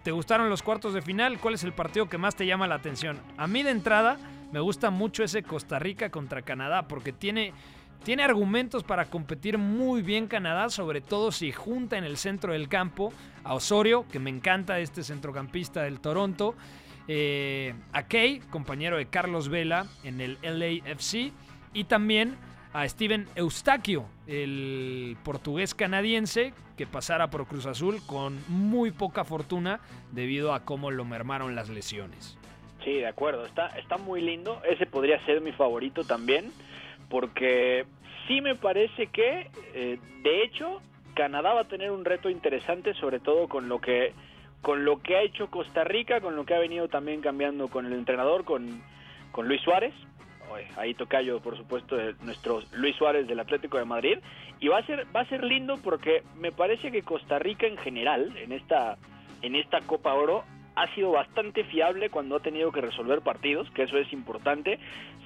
[0.02, 1.38] ¿Te gustaron los cuartos de final?
[1.38, 3.18] ¿Cuál es el partido que más te llama la atención?
[3.38, 4.18] A mí de entrada
[4.52, 7.54] me gusta mucho ese Costa Rica contra Canadá porque tiene
[8.04, 12.68] tiene argumentos para competir muy bien Canadá, sobre todo si junta en el centro del
[12.68, 13.14] campo
[13.44, 16.54] a Osorio, que me encanta este centrocampista del Toronto,
[17.08, 21.32] eh, a Kay, compañero de Carlos Vela en el LAFC,
[21.72, 22.36] y también
[22.72, 29.80] a Steven Eustaquio, el portugués canadiense que pasara por Cruz Azul con muy poca fortuna
[30.10, 32.38] debido a cómo lo mermaron las lesiones.
[32.84, 36.50] Sí, de acuerdo, está, está muy lindo, ese podría ser mi favorito también
[37.08, 37.84] porque
[38.26, 40.80] sí me parece que, eh, de hecho,
[41.14, 44.14] Canadá va a tener un reto interesante, sobre todo con lo que
[44.62, 47.84] con lo que ha hecho Costa Rica, con lo que ha venido también cambiando con
[47.84, 48.80] el entrenador, con,
[49.32, 49.92] con Luis Suárez.
[50.76, 54.18] Ahí yo, por supuesto, de nuestro Luis Suárez del Atlético de Madrid.
[54.60, 57.76] Y va a ser, va a ser lindo porque me parece que Costa Rica en
[57.78, 58.96] general, en esta,
[59.42, 63.82] en esta Copa Oro, ha sido bastante fiable cuando ha tenido que resolver partidos, que
[63.82, 64.78] eso es importante.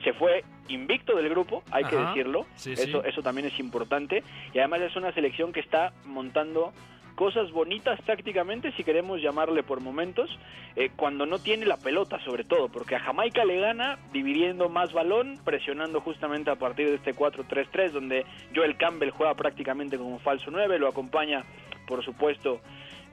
[0.05, 2.47] Se fue invicto del grupo, hay que decirlo.
[2.65, 4.23] eso, eso también es importante.
[4.53, 6.73] Y además es una selección que está montando
[7.17, 10.31] cosas bonitas tácticamente, si queremos llamarle por momentos,
[10.77, 14.93] eh, cuando no tiene la pelota sobre todo, porque a Jamaica le gana dividiendo más
[14.93, 18.25] balón, presionando justamente a partir de este 4-3-3, donde
[18.55, 21.45] Joel Campbell juega prácticamente como falso 9, lo acompaña,
[21.89, 22.61] por supuesto,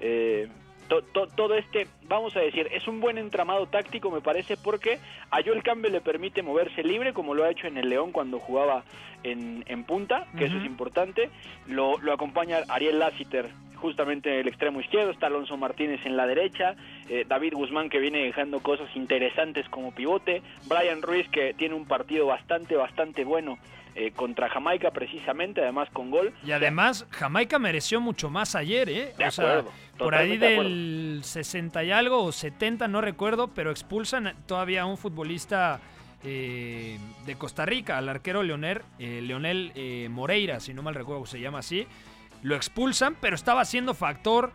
[0.01, 0.49] eh,
[0.87, 4.99] todo este, vamos a decir, es un buen entramado táctico, me parece, porque
[5.31, 8.39] a Joel Campbell le permite moverse libre, como lo ha hecho en el León cuando
[8.39, 8.83] jugaba
[9.23, 11.29] en, punta, que eso es importante.
[11.67, 13.49] Lo, lo acompaña Ariel Lassiter,
[13.83, 16.73] justamente el extremo izquierdo, está Alonso Martínez en la derecha,
[17.09, 21.85] eh, David Guzmán que viene dejando cosas interesantes como pivote, Brian Ruiz que tiene un
[21.85, 23.59] partido bastante, bastante bueno
[23.93, 26.33] eh, contra Jamaica precisamente, además con gol.
[26.45, 29.13] Y además Jamaica mereció mucho más ayer, ¿eh?
[29.19, 29.65] o sea,
[29.97, 34.97] por ahí del 60 y algo o 70, no recuerdo, pero expulsan todavía a un
[34.97, 35.81] futbolista
[36.23, 39.73] eh, de Costa Rica, al arquero Leonel, eh, Leonel
[40.09, 41.85] Moreira, si no mal recuerdo se llama así.
[42.43, 44.51] Lo expulsan, pero estaba siendo factor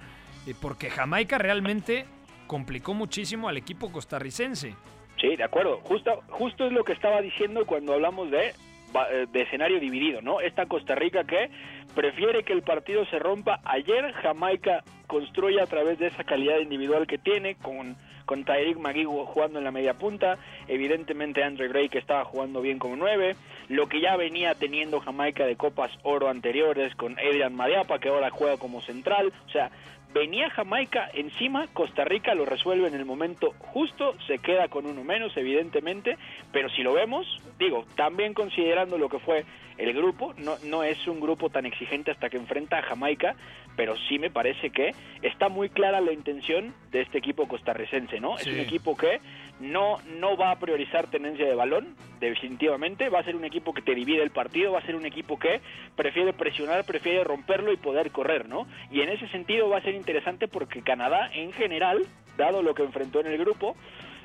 [0.63, 2.07] porque Jamaica realmente
[2.47, 4.75] complicó muchísimo al equipo costarricense.
[5.21, 5.81] Sí, de acuerdo.
[5.83, 8.55] Justo, justo es lo que estaba diciendo cuando hablamos de
[8.95, 10.41] eh, de escenario dividido, ¿no?
[10.41, 11.51] Esta Costa Rica que
[11.95, 13.61] prefiere que el partido se rompa.
[13.65, 19.05] Ayer Jamaica construye a través de esa calidad individual que tiene, con, con Tyreek McGee
[19.05, 23.37] jugando en la media punta, evidentemente Andre Gray que estaba jugando bien como nueve,
[23.69, 28.31] lo que ya venía teniendo Jamaica de Copas Oro anteriores con Adrian Madiapa que ahora
[28.31, 29.71] juega como central, o sea,
[30.15, 35.05] venía Jamaica encima, Costa Rica lo resuelve en el momento justo, se queda con uno
[35.05, 36.17] menos, evidentemente,
[36.53, 37.27] pero si lo vemos,
[37.59, 39.45] digo, también considerando lo que fue
[39.77, 43.37] el grupo, no, no es un grupo tan exigente hasta que enfrenta a Jamaica,
[43.79, 48.37] pero sí me parece que está muy clara la intención de este equipo costarricense, ¿no?
[48.37, 49.21] Es un equipo que
[49.61, 53.83] no, no va a priorizar tenencia de balón, definitivamente, va a ser un equipo que
[53.83, 55.61] te divide el partido, va a ser un equipo que
[55.95, 58.67] prefiere presionar, prefiere romperlo y poder correr, ¿no?
[58.91, 62.05] Y en ese sentido va a ser interesante porque Canadá en general,
[62.37, 63.77] dado lo que enfrentó en el grupo,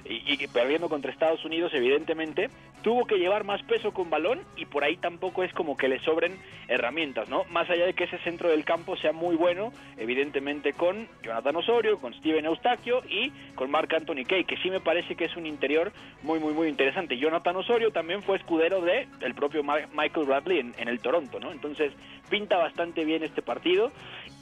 [0.05, 2.49] y, perdiendo contra Estados Unidos, evidentemente,
[2.81, 5.99] tuvo que llevar más peso con balón y por ahí tampoco es como que le
[5.99, 6.37] sobren
[6.67, 7.45] herramientas, ¿no?
[7.45, 11.99] Más allá de que ese centro del campo sea muy bueno, evidentemente con Jonathan Osorio,
[11.99, 15.45] con Steven Eustaquio y con Mark Anthony Kay, que sí me parece que es un
[15.45, 17.17] interior muy, muy, muy interesante.
[17.17, 21.51] Jonathan Osorio también fue escudero de el propio Michael Bradley en el Toronto, ¿no?
[21.51, 21.93] Entonces
[22.29, 23.91] pinta bastante bien este partido.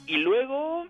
[0.06, 0.86] Y luego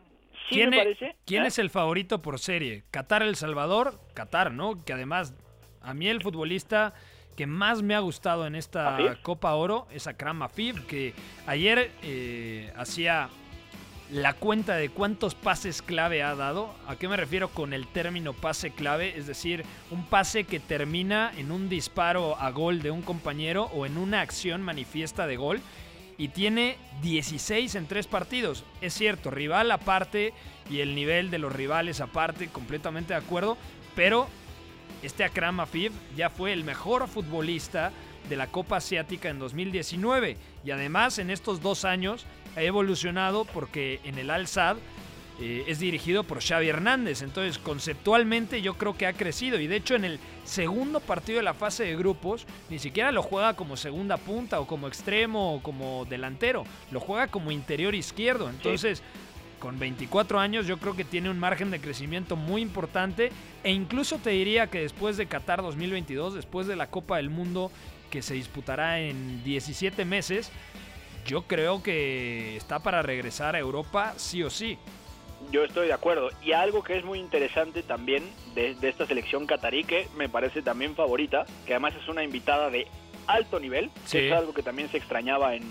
[0.48, 1.48] ¿Quién, es, ¿quién ¿eh?
[1.48, 2.84] es el favorito por serie?
[2.90, 4.00] ¿Qatar El Salvador?
[4.14, 4.84] Qatar, ¿no?
[4.84, 5.34] Que además,
[5.80, 6.94] a mí el futbolista
[7.36, 11.14] que más me ha gustado en esta Copa Oro es Akram Afif, que
[11.46, 13.30] ayer eh, hacía
[14.10, 16.74] la cuenta de cuántos pases clave ha dado.
[16.86, 19.16] ¿A qué me refiero con el término pase clave?
[19.16, 23.86] Es decir, un pase que termina en un disparo a gol de un compañero o
[23.86, 25.60] en una acción manifiesta de gol
[26.22, 28.62] y tiene 16 en tres partidos.
[28.80, 30.32] Es cierto, rival aparte
[30.70, 33.58] y el nivel de los rivales aparte, completamente de acuerdo,
[33.96, 34.28] pero
[35.02, 37.90] este Akram Afif ya fue el mejor futbolista
[38.28, 43.98] de la Copa Asiática en 2019 y además en estos dos años ha evolucionado porque
[44.04, 44.76] en el Al-Sad
[45.44, 47.20] eh, es dirigido por Xavi Hernández.
[47.20, 49.58] Entonces, conceptualmente yo creo que ha crecido.
[49.58, 53.24] Y de hecho, en el segundo partido de la fase de grupos, ni siquiera lo
[53.24, 56.64] juega como segunda punta o como extremo o como delantero.
[56.92, 58.48] Lo juega como interior izquierdo.
[58.48, 59.02] Entonces,
[59.58, 63.32] con 24 años, yo creo que tiene un margen de crecimiento muy importante.
[63.64, 67.72] E incluso te diría que después de Qatar 2022, después de la Copa del Mundo
[68.10, 70.52] que se disputará en 17 meses,
[71.26, 74.78] yo creo que está para regresar a Europa sí o sí.
[75.50, 76.30] Yo estoy de acuerdo.
[76.42, 78.24] Y algo que es muy interesante también
[78.54, 82.86] de, esta selección catarí, que me parece también favorita, que además es una invitada de
[83.26, 85.62] alto nivel, que es algo que también se extrañaba en,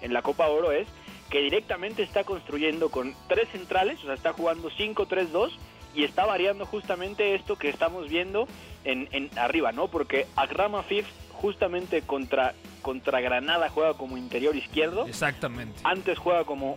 [0.00, 0.86] en la Copa Oro, es
[1.30, 5.50] que directamente está construyendo con tres centrales, o sea, está jugando 5-3-2
[5.94, 8.46] y está variando justamente esto que estamos viendo
[8.84, 9.88] en, en arriba, ¿no?
[9.88, 15.06] Porque Akrama Fif justamente contra, contra Granada juega como interior izquierdo.
[15.06, 15.80] Exactamente.
[15.84, 16.76] Antes juega como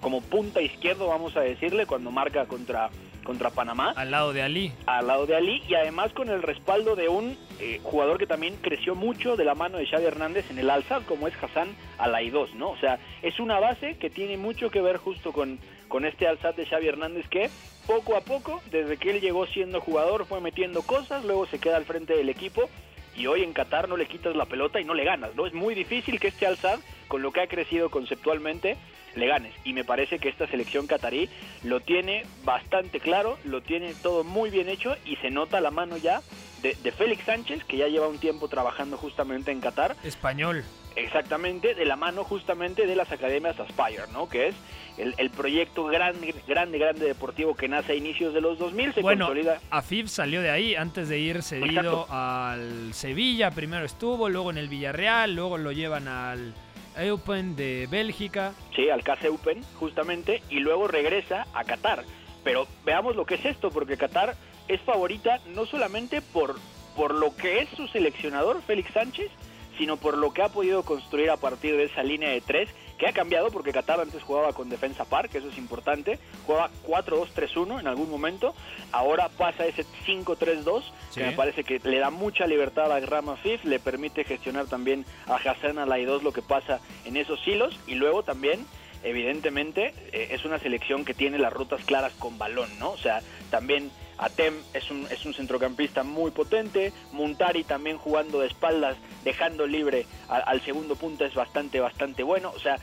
[0.00, 2.90] como punta izquierdo, vamos a decirle, cuando marca contra,
[3.24, 3.92] contra Panamá.
[3.96, 4.72] Al lado de Ali.
[4.86, 8.56] Al lado de Ali y además con el respaldo de un eh, jugador que también
[8.60, 12.54] creció mucho de la mano de Xavi Hernández en el alza, como es Hassan Alaidos,
[12.54, 12.70] ¿no?
[12.70, 15.58] O sea, es una base que tiene mucho que ver justo con,
[15.88, 17.50] con este alzat de Xavi Hernández que
[17.86, 21.76] poco a poco, desde que él llegó siendo jugador, fue metiendo cosas, luego se queda
[21.76, 22.68] al frente del equipo
[23.16, 25.46] y hoy en Qatar no le quitas la pelota y no le ganas, ¿no?
[25.46, 28.76] Es muy difícil que este Al-Sad, con lo que ha crecido conceptualmente,
[29.14, 29.54] le ganes.
[29.64, 31.28] Y me parece que esta selección catarí
[31.62, 35.96] lo tiene bastante claro, lo tiene todo muy bien hecho y se nota la mano
[35.96, 36.20] ya
[36.62, 39.96] de, de Félix Sánchez, que ya lleva un tiempo trabajando justamente en Qatar.
[40.02, 40.64] Español.
[40.96, 44.28] Exactamente, de la mano justamente de las academias Aspire, ¿no?
[44.28, 44.54] Que es
[44.96, 49.00] el, el proyecto grande, grande, grande deportivo que nace a inicios de los 2000, se
[49.00, 49.60] Bueno, consolida.
[49.70, 51.66] Afif salió de ahí antes de ir cedido
[52.02, 52.06] Exacto.
[52.10, 53.50] al Sevilla.
[53.50, 56.54] Primero estuvo, luego en el Villarreal, luego lo llevan al
[56.96, 58.52] Eupen de Bélgica.
[58.76, 62.04] Sí, al KC Open, justamente, y luego regresa a Qatar.
[62.44, 64.36] Pero veamos lo que es esto, porque Qatar
[64.68, 66.54] es favorita no solamente por,
[66.94, 69.30] por lo que es su seleccionador, Félix Sánchez,
[69.78, 72.68] sino por lo que ha podido construir a partir de esa línea de tres,
[72.98, 76.70] que ha cambiado, porque Qatar antes jugaba con defensa par, que eso es importante, jugaba
[76.86, 78.54] 4-2-3-1 en algún momento,
[78.92, 81.20] ahora pasa ese 5-3-2, Sí.
[81.20, 85.04] que me parece que le da mucha libertad a Rama Fif, le permite gestionar también
[85.26, 88.64] a Hassan Alaidos lo que pasa en esos hilos, y luego también
[89.02, 92.90] evidentemente eh, es una selección que tiene las rutas claras con balón, ¿no?
[92.90, 93.20] O sea,
[93.50, 99.66] también Atem es un, es un centrocampista muy potente, Muntari también jugando de espaldas, dejando
[99.66, 102.76] libre al segundo punto es bastante, bastante bueno, o sea,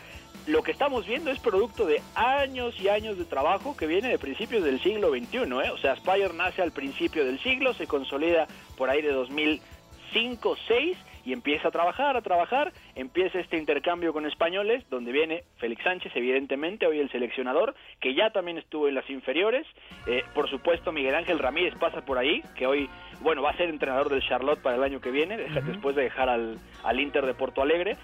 [0.47, 4.17] lo que estamos viendo es producto de años y años de trabajo que viene de
[4.17, 5.69] principios del siglo XXI, ¿eh?
[5.71, 10.97] O sea, Spire nace al principio del siglo, se consolida por ahí de 2005, 6
[11.25, 16.11] y empieza a trabajar, a trabajar, empieza este intercambio con españoles, donde viene Félix Sánchez,
[16.15, 19.65] evidentemente, hoy el seleccionador, que ya también estuvo en las inferiores,
[20.07, 22.89] Eh, por supuesto Miguel Ángel Ramírez pasa por ahí, que hoy,
[23.21, 26.27] bueno, va a ser entrenador del Charlotte para el año que viene, después de dejar
[26.27, 27.97] al, al Inter de Porto Alegre,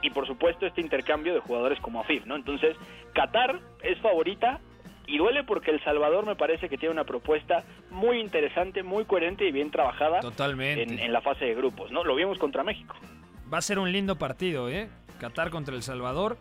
[0.00, 2.36] y por supuesto este intercambio de jugadores como Afif, ¿no?
[2.36, 2.76] Entonces,
[3.12, 4.60] Qatar es favorita
[5.06, 9.46] y duele porque El Salvador me parece que tiene una propuesta muy interesante, muy coherente
[9.46, 10.82] y bien trabajada Totalmente.
[10.82, 12.04] en, en la fase de grupos, ¿no?
[12.04, 12.94] Lo vimos contra México.
[13.52, 14.88] Va a ser un lindo partido, ¿eh?
[15.20, 16.36] Qatar contra El Salvador.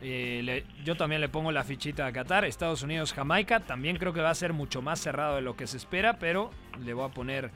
[0.00, 2.44] Eh, le- yo también le pongo la fichita a Qatar.
[2.44, 3.60] Estados Unidos, Jamaica.
[3.60, 6.50] También creo que va a ser mucho más cerrado de lo que se espera, pero
[6.82, 7.50] le voy a poner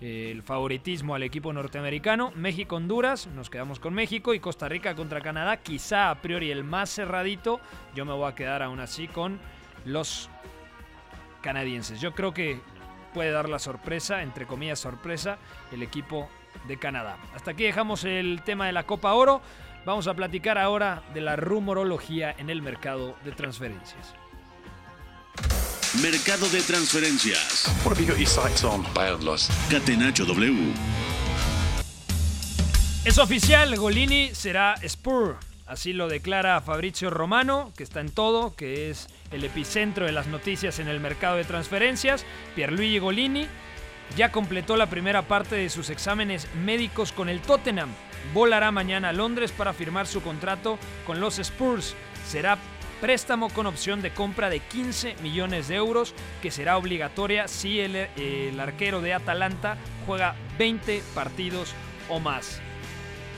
[0.00, 2.32] eh, el favoritismo al equipo norteamericano.
[2.36, 3.26] México, Honduras.
[3.28, 4.32] Nos quedamos con México.
[4.32, 5.58] Y Costa Rica contra Canadá.
[5.58, 7.60] Quizá a priori el más cerradito.
[7.94, 9.38] Yo me voy a quedar aún así con
[9.84, 10.30] los
[11.42, 12.00] canadienses.
[12.00, 12.60] Yo creo que
[13.12, 15.38] puede dar la sorpresa, entre comillas sorpresa,
[15.72, 16.28] el equipo
[16.66, 17.16] de Canadá.
[17.34, 19.40] Hasta aquí dejamos el tema de la Copa Oro.
[19.84, 24.14] Vamos a platicar ahora de la rumorología en el mercado de transferencias.
[26.02, 27.66] Mercado de transferencias.
[27.84, 28.82] What have you got your sights on?
[28.94, 29.20] Bad
[29.70, 30.72] Catenacho W.
[33.04, 35.36] Es oficial, Golini será Spur.
[35.66, 40.26] Así lo declara Fabrizio Romano, que está en todo, que es el epicentro de las
[40.26, 42.26] noticias en el mercado de transferencias.
[42.54, 43.46] Pierluigi Golini
[44.16, 47.88] ya completó la primera parte de sus exámenes médicos con el Tottenham.
[48.34, 51.94] Volará mañana a Londres para firmar su contrato con los Spurs.
[52.26, 52.58] Será
[53.00, 57.96] préstamo con opción de compra de 15 millones de euros, que será obligatoria si el,
[57.96, 61.74] el arquero de Atalanta juega 20 partidos
[62.10, 62.60] o más.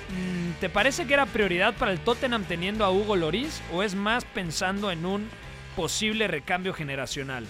[0.08, 3.94] Mm, ¿Te parece que era prioridad para el Tottenham teniendo a Hugo Loris o es
[3.94, 5.28] más pensando en un
[5.74, 7.44] posible recambio generacional?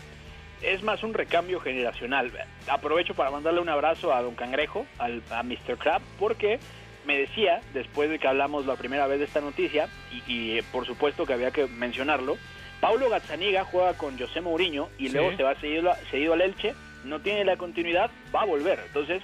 [0.62, 2.32] Es más un recambio generacional.
[2.66, 5.76] Aprovecho para mandarle un abrazo a Don Cangrejo, al, a Mr.
[5.78, 6.58] Crab, porque
[7.06, 9.88] me decía, después de que hablamos la primera vez de esta noticia,
[10.26, 12.36] y, y, eh, por supuesto que había que mencionarlo,
[12.80, 15.14] Paulo Gazzaniga juega con José Mourinho y Sí.
[15.14, 18.80] luego se va cedido, cedido al Elche, no tiene la continuidad, va a volver.
[18.86, 19.22] Entonces,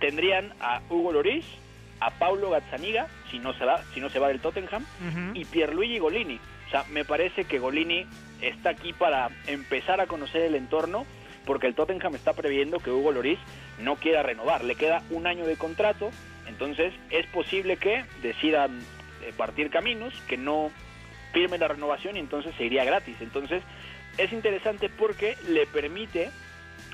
[0.00, 1.44] tendrían a Hugo Loris,
[2.00, 4.84] a Paulo Gazzaniga, si no se va, si no se va del Tottenham,
[5.34, 6.40] y Pierluigi Golini.
[6.66, 8.06] O sea, me parece que Golini
[8.40, 11.04] está aquí para empezar a conocer el entorno,
[11.44, 13.38] porque el Tottenham está previendo que Hugo Loris
[13.80, 14.64] no quiera renovar.
[14.64, 16.10] Le queda un año de contrato,
[16.46, 18.80] entonces es posible que decidan
[19.22, 20.70] eh, partir caminos, que no
[21.32, 23.16] firme la renovación y entonces se iría gratis.
[23.20, 23.62] Entonces
[24.18, 26.30] es interesante porque le permite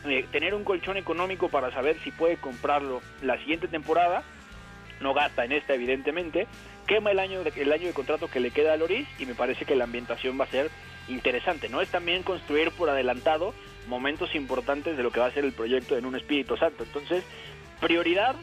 [0.05, 4.23] eh, tener un colchón económico para saber si puede comprarlo la siguiente temporada.
[5.01, 6.47] No gasta en esta, evidentemente.
[6.86, 9.34] Quema el año de, el año de contrato que le queda a Loris y me
[9.34, 10.70] parece que la ambientación va a ser
[11.09, 11.68] interesante.
[11.68, 13.55] No es también construir por adelantado
[13.88, 16.84] momentos importantes de lo que va a ser el proyecto en un Espíritu Santo.
[16.84, 17.24] Entonces,
[17.80, 18.36] prioridad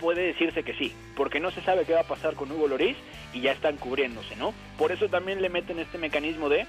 [0.00, 2.96] puede decirse que sí, porque no se sabe qué va a pasar con Hugo Loris
[3.34, 4.54] y ya están cubriéndose, ¿no?
[4.78, 6.66] Por eso también le meten este mecanismo de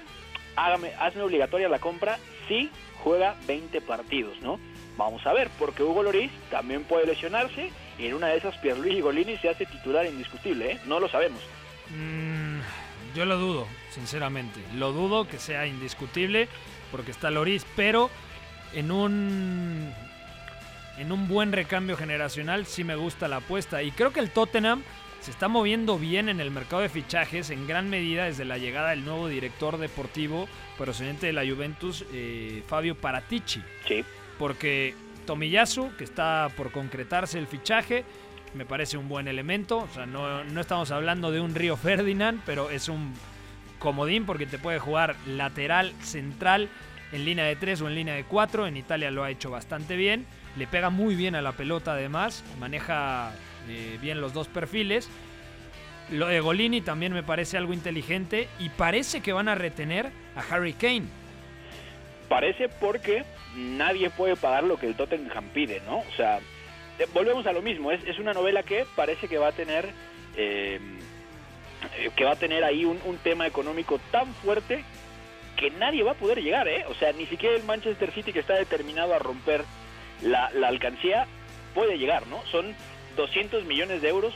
[0.54, 2.70] hágame, hazme obligatoria la compra si
[3.02, 4.60] juega 20 partidos, ¿no?
[4.96, 9.00] Vamos a ver, porque Hugo Loris también puede lesionarse y en una de esas Pierluigi
[9.00, 10.80] Golini se hace titular indiscutible, ¿eh?
[10.86, 11.40] No lo sabemos.
[11.90, 12.60] Mm,
[13.14, 14.60] yo lo dudo, sinceramente.
[14.74, 16.48] Lo dudo que sea indiscutible
[16.90, 18.10] porque está Loris, pero
[18.74, 19.92] en un
[20.98, 24.82] en un buen recambio generacional sí me gusta la apuesta y creo que el Tottenham
[25.20, 28.90] se está moviendo bien en el mercado de fichajes en gran medida desde la llegada
[28.90, 33.62] del nuevo director deportivo procedente de la Juventus, eh, Fabio Paratici.
[33.86, 34.04] Sí.
[34.38, 34.94] Porque
[35.26, 38.04] Tomiyasu, que está por concretarse el fichaje,
[38.54, 39.78] me parece un buen elemento.
[39.78, 43.14] O sea, no, no estamos hablando de un Río Ferdinand, pero es un
[43.78, 46.68] comodín porque te puede jugar lateral, central,
[47.12, 48.66] en línea de 3 o en línea de 4.
[48.66, 50.26] En Italia lo ha hecho bastante bien.
[50.56, 52.44] Le pega muy bien a la pelota además.
[52.60, 53.32] Maneja
[53.68, 55.10] eh, bien los dos perfiles.
[56.10, 60.40] Lo de Golini también me parece algo inteligente y parece que van a retener a
[60.54, 61.04] Harry Kane.
[62.28, 63.24] Parece porque
[63.56, 65.98] nadie puede pagar lo que el Tottenham pide, ¿no?
[65.98, 66.40] O sea,
[67.12, 67.92] volvemos a lo mismo.
[67.92, 69.88] Es, es una novela que parece que va a tener
[70.36, 70.80] eh,
[72.16, 74.84] que va a tener ahí un, un, tema económico tan fuerte
[75.56, 76.84] que nadie va a poder llegar, ¿eh?
[76.88, 79.64] O sea, ni siquiera el Manchester City que está determinado a romper
[80.22, 81.26] la, la alcancía
[81.74, 82.40] puede llegar, ¿no?
[82.46, 82.74] Son
[83.16, 84.34] 200 millones de euros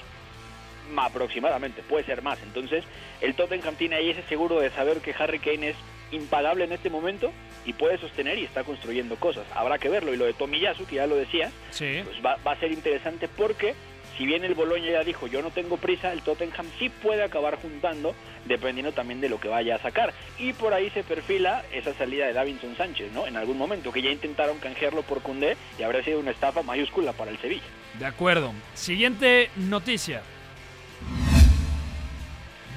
[0.96, 2.42] aproximadamente, puede ser más.
[2.42, 2.84] Entonces,
[3.20, 5.76] el Tottenham tiene ahí ese seguro de saber que Harry Kane es
[6.12, 7.32] impagable en este momento
[7.66, 9.44] y puede sostener y está construyendo cosas.
[9.54, 10.14] Habrá que verlo.
[10.14, 12.00] Y lo de Tomiyasu, que ya lo decía, sí.
[12.04, 13.74] pues va, va, a ser interesante porque
[14.16, 17.56] si bien el Boloña ya dijo yo no tengo prisa, el Tottenham sí puede acabar
[17.60, 18.14] juntando
[18.46, 20.14] dependiendo también de lo que vaya a sacar.
[20.38, 23.26] Y por ahí se perfila esa salida de Davinson Sánchez, ¿no?
[23.26, 27.12] En algún momento, que ya intentaron canjearlo por Cundé y habría sido una estafa mayúscula
[27.12, 27.66] para el Sevilla.
[27.98, 28.52] De acuerdo.
[28.74, 30.22] Siguiente noticia.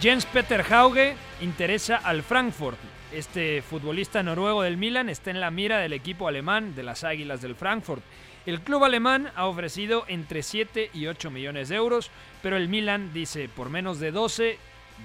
[0.02, 2.78] Jens Peter Hauge interesa al Frankfurt.
[3.14, 7.42] Este futbolista noruego del Milan está en la mira del equipo alemán de las Águilas
[7.42, 8.04] del Frankfurt.
[8.46, 12.12] El club alemán ha ofrecido entre 7 y 8 millones de euros,
[12.42, 14.58] pero el Milan dice por menos de 12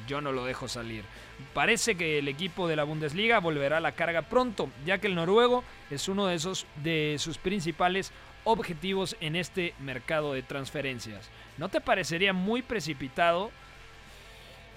[0.09, 1.05] yo no lo dejo salir.
[1.53, 5.15] Parece que el equipo de la Bundesliga volverá a la carga pronto, ya que el
[5.15, 8.13] noruego es uno de, esos, de sus principales
[8.45, 11.31] objetivos en este mercado de transferencias.
[11.59, 13.51] ¿No te parecería muy precipitado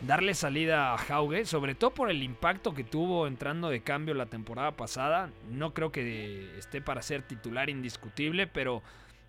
[0.01, 4.27] darle salida a Hauge, sobre todo por el impacto que tuvo entrando de cambio la
[4.27, 5.31] temporada pasada?
[5.49, 8.81] No creo que esté para ser titular indiscutible, pero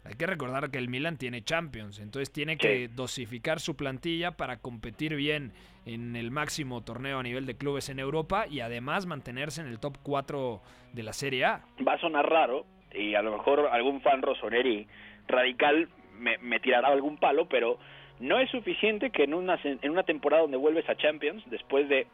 [0.04, 4.58] hay que recordar que el Milan tiene Champions, entonces tiene que dosificar su plantilla para
[4.58, 5.52] competir bien
[5.84, 9.78] en el máximo torneo a nivel de clubes en Europa y además mantenerse en el
[9.78, 10.60] top 4
[10.92, 11.64] de la Serie A.
[11.86, 12.64] Va a sonar raro
[12.94, 14.86] y a lo mejor algún fan rosoneri
[15.26, 15.88] radical
[16.18, 17.78] me, me tirará algún palo, pero
[18.20, 22.06] no es suficiente que en una, en una temporada donde vuelves a Champions, después de,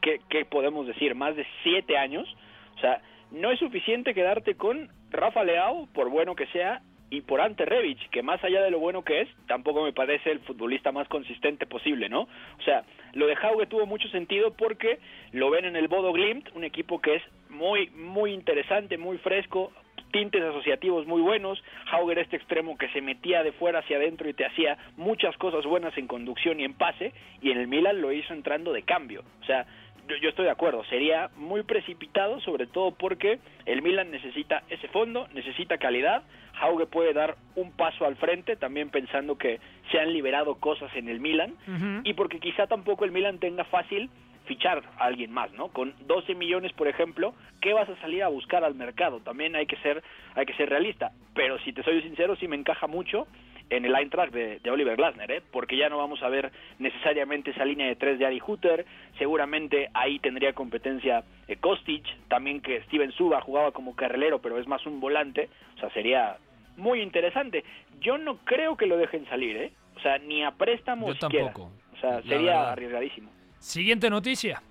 [0.00, 1.14] ¿qué, ¿qué, podemos decir?
[1.14, 2.28] Más de siete años,
[2.76, 7.40] o sea, no es suficiente quedarte con Rafa Leao, por bueno que sea, y por
[7.40, 10.90] Ante Rebic, que más allá de lo bueno que es, tampoco me parece el futbolista
[10.90, 12.22] más consistente posible, ¿no?
[12.22, 14.98] O sea, lo de Hauge tuvo mucho sentido porque
[15.32, 19.72] lo ven en el Bodo Glimt, un equipo que es muy, muy interesante, muy fresco,
[20.12, 24.34] tintes asociativos muy buenos, Hauger este extremo que se metía de fuera hacia adentro y
[24.34, 28.12] te hacía muchas cosas buenas en conducción y en pase, y en el Milan lo
[28.12, 29.66] hizo entrando de cambio, o sea,
[30.08, 34.86] yo, yo, estoy de acuerdo, sería muy precipitado, sobre todo porque el Milan necesita ese
[34.88, 36.22] fondo, necesita calidad,
[36.60, 41.08] Hauge puede dar un paso al frente, también pensando que se han liberado cosas en
[41.08, 42.00] el Milan, uh -huh.
[42.04, 44.08] y porque quizá tampoco el Milan tenga fácil
[44.46, 45.68] fichar a alguien más, ¿no?
[45.68, 49.20] Con 12 millones, por ejemplo, ¿qué vas a salir a buscar al mercado?
[49.20, 50.02] También hay que ser,
[50.34, 53.26] hay que ser realista, pero si te soy sincero, sí me encaja mucho
[53.68, 55.42] en el Eintracht de, de Oliver Glasner, ¿eh?
[55.50, 58.86] porque ya no vamos a ver necesariamente esa línea de tres de Ari Hutter,
[59.18, 64.68] seguramente ahí tendría competencia eh, Kostic, también que Steven Suba jugaba como carrilero, pero es
[64.68, 66.36] más un volante, o sea, sería
[66.76, 67.64] muy interesante.
[68.00, 69.72] Yo no creo que lo dejen salir, ¿eh?
[69.96, 71.46] O sea, ni a préstamo Yo siquiera.
[71.46, 71.72] tampoco.
[71.94, 73.30] O sea, sería arriesgadísimo.
[73.66, 74.62] Siguiente noticia.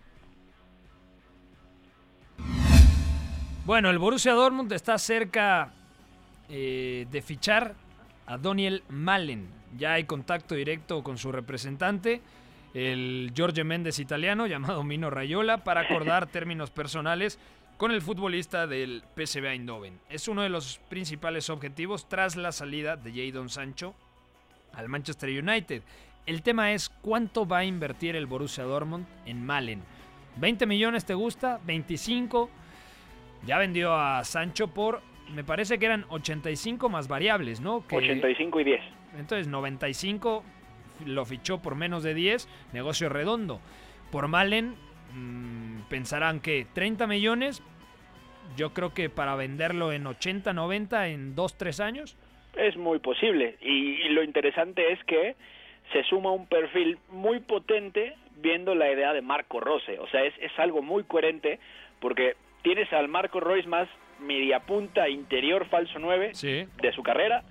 [3.66, 5.74] Bueno, el Borussia Dortmund está cerca
[6.48, 7.76] eh, de fichar
[8.26, 9.50] a Daniel Malen.
[9.78, 12.22] Ya hay contacto directo con su representante,
[12.74, 17.38] el Jorge Méndez italiano, llamado Mino Rayola, para acordar términos personales
[17.76, 20.00] con el futbolista del PSV Eindhoven.
[20.10, 23.94] Es uno de los principales objetivos tras la salida de Jadon Sancho
[24.72, 25.84] al Manchester United.
[26.26, 29.84] El tema es cuánto va a invertir el Borussia Dortmund en Malen.
[30.40, 31.60] ¿20 millones te gusta?
[31.66, 32.50] ¿25?
[33.46, 35.02] Ya vendió a Sancho por,
[35.34, 37.86] me parece que eran 85 más variables, ¿no?
[37.88, 38.82] Que, 85 y 10.
[39.20, 40.44] Entonces 95
[41.06, 43.60] lo fichó por menos de 10, negocio redondo.
[44.12, 44.76] Por Malen
[45.14, 47.62] mmm, pensarán que 30 millones,
[48.58, 52.18] yo creo que para venderlo en 80, 90, en 2, 3 años.
[52.58, 53.58] Es muy posible.
[53.62, 55.36] Y, lo interesante es que
[55.92, 60.00] se suma un perfil muy potente viendo la idea de Marco Rose.
[60.00, 61.60] O sea, es, es algo muy coherente
[62.00, 63.88] porque tienes al Marco Royce más
[64.20, 67.44] media punta interior falso 9 de su carrera.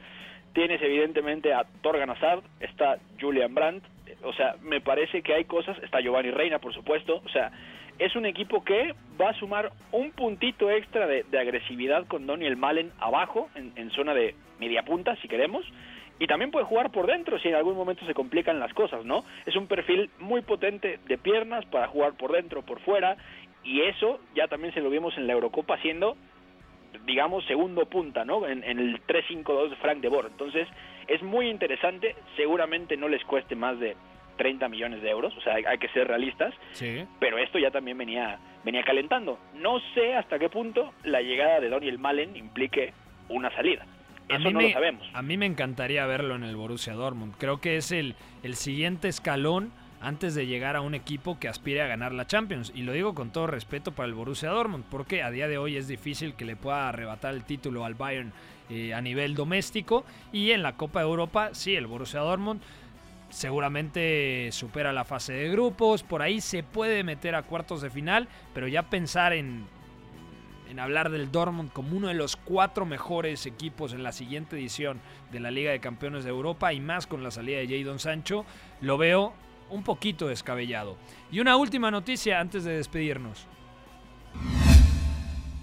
[0.52, 3.84] Tienes evidentemente a Torgan Hazard, está Julian Brandt,
[4.22, 7.50] o sea, me parece que hay cosas, está Giovanni Reina por supuesto, o sea,
[7.98, 12.92] es un equipo que va a sumar un puntito extra de, agresividad con Daniel Malen
[12.98, 15.64] abajo, en, zona de media punta, si queremos,
[16.18, 19.24] y también puede jugar por dentro si en algún momento se complican las cosas, ¿no?
[19.46, 23.16] Es un perfil muy potente de piernas para jugar por dentro, por fuera,
[23.64, 26.16] y eso ya también se lo vimos en la Eurocopa haciendo,
[27.06, 28.46] digamos, segundo punta, ¿no?
[28.46, 30.26] En, en el 3-5-2 de Frank de Boer.
[30.26, 30.68] Entonces,
[31.08, 33.96] es muy interesante, seguramente no les cueste más de
[34.36, 37.04] 30 millones de euros, o sea, hay, que ser realistas, sí.
[37.20, 39.38] pero esto ya también venía, venía calentando.
[39.54, 42.92] No sé hasta qué punto la llegada de Daniel Malen implique
[43.28, 43.86] una salida.
[44.28, 45.08] Eso no lo sabemos.
[45.12, 47.34] A mí me encantaría verlo en el Borussia Dortmund.
[47.38, 51.82] Creo que es el, el siguiente escalón antes de llegar a un equipo que aspire
[51.82, 52.72] a ganar la Champions.
[52.74, 55.76] Y lo digo con todo respeto para el Borussia Dortmund, porque a día de hoy
[55.76, 58.32] es difícil que le pueda arrebatar el título al Bayern
[58.70, 60.04] eh, a nivel doméstico.
[60.32, 62.60] Y en la Copa de Europa, sí, el Borussia Dortmund
[63.30, 68.28] seguramente supera la fase de grupos, por ahí se puede meter a cuartos de final,
[68.54, 69.66] pero ya pensar en,
[70.68, 75.00] en hablar del Dortmund como uno de los cuatro mejores equipos en la siguiente edición
[75.30, 78.44] de la Liga de Campeones de Europa y más con la salida de Jadon Sancho,
[78.80, 79.34] lo veo
[79.70, 80.96] un poquito descabellado.
[81.30, 83.46] Y una última noticia antes de despedirnos.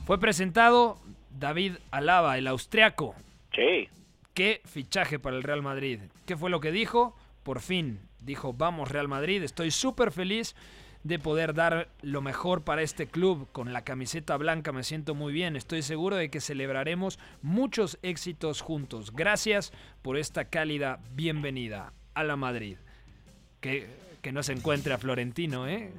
[0.05, 0.99] Fue presentado
[1.37, 3.15] David Alaba, el austriaco.
[3.53, 3.89] Sí.
[4.33, 5.99] Qué fichaje para el Real Madrid.
[6.25, 7.15] ¿Qué fue lo que dijo?
[7.43, 10.55] por fin dijo, vamos Real Madrid, estoy súper feliz
[11.03, 13.47] de poder dar lo mejor para este club.
[13.51, 15.55] Con la camiseta blanca me siento muy bien.
[15.55, 19.11] Estoy seguro de que celebraremos muchos éxitos juntos.
[19.13, 22.77] Gracias por esta cálida bienvenida a la Madrid.
[23.59, 23.87] Que,
[24.21, 25.91] que no se encuentre a Florentino, ¿eh?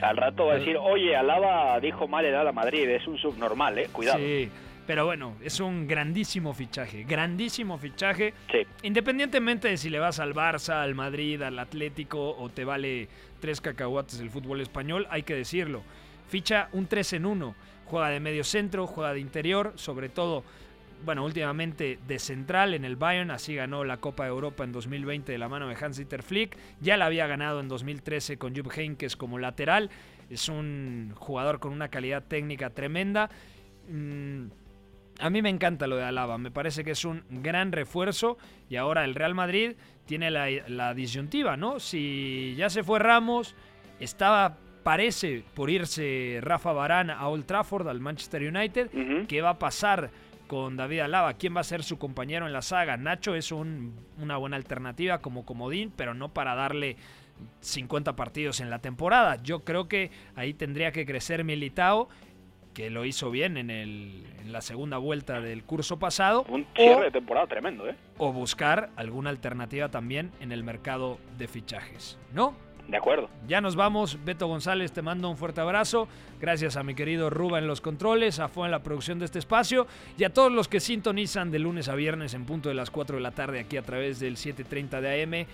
[0.00, 3.78] Al rato va a decir, oye, Alaba dijo mal el la Madrid, es un subnormal,
[3.78, 3.88] ¿eh?
[3.92, 4.18] Cuidado.
[4.18, 4.50] Sí.
[4.86, 8.34] Pero bueno, es un grandísimo fichaje, grandísimo fichaje.
[8.52, 8.58] Sí.
[8.82, 13.08] Independientemente de si le vas al Barça, al Madrid, al Atlético o te vale
[13.40, 15.82] tres cacahuates el fútbol español, hay que decirlo.
[16.28, 17.54] Ficha un 3 en 1.
[17.86, 20.42] Juega de medio centro, juega de interior, sobre todo,
[21.04, 25.30] bueno, últimamente de central en el Bayern, así ganó la Copa de Europa en 2020
[25.30, 26.56] de la mano de Hans-Dieter Flick.
[26.80, 29.90] Ya la había ganado en 2013 con Jupp Heynckes como lateral.
[30.30, 33.30] Es un jugador con una calidad técnica tremenda.
[33.88, 34.46] Mm,
[35.18, 38.38] a mí me encanta lo de Alaba, me parece que es un gran refuerzo
[38.68, 39.72] y ahora el Real Madrid
[40.06, 41.80] tiene la, disyuntiva, ¿no?
[41.80, 43.54] Si ya se fue Ramos,
[43.98, 48.90] estaba, parece, por irse Rafa Barán a Old Trafford, al Manchester United,
[49.26, 50.10] ¿qué va a pasar
[50.46, 51.34] con David Alaba?
[51.34, 52.96] ¿Quién va a ser su compañero en la saga?
[52.96, 56.96] Nacho es una buena alternativa como comodín, pero no para darle
[57.60, 59.42] 50 partidos en la temporada.
[59.42, 62.08] Yo creo que ahí tendría que crecer Militao
[62.76, 66.44] que lo hizo bien en, el, en la segunda vuelta del curso pasado.
[66.50, 67.96] Un cierre de temporada tremendo, ¿eh?
[68.18, 72.54] O buscar alguna alternativa también en el mercado de fichajes, ¿no?
[72.86, 73.30] De acuerdo.
[73.48, 74.22] Ya nos vamos.
[74.26, 76.06] Beto González, te mando un fuerte abrazo.
[76.38, 79.38] Gracias a mi querido Ruba en los controles, a Fue en la producción de este
[79.38, 79.86] espacio
[80.18, 83.16] y a todos los que sintonizan de lunes a viernes en punto de las 4
[83.16, 85.46] de la tarde aquí a través del 7:30 de AM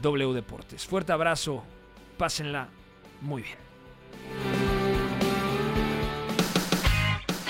[0.00, 0.86] W Deportes.
[0.86, 1.62] Fuerte abrazo.
[2.16, 2.68] Pásenla
[3.20, 4.65] muy bien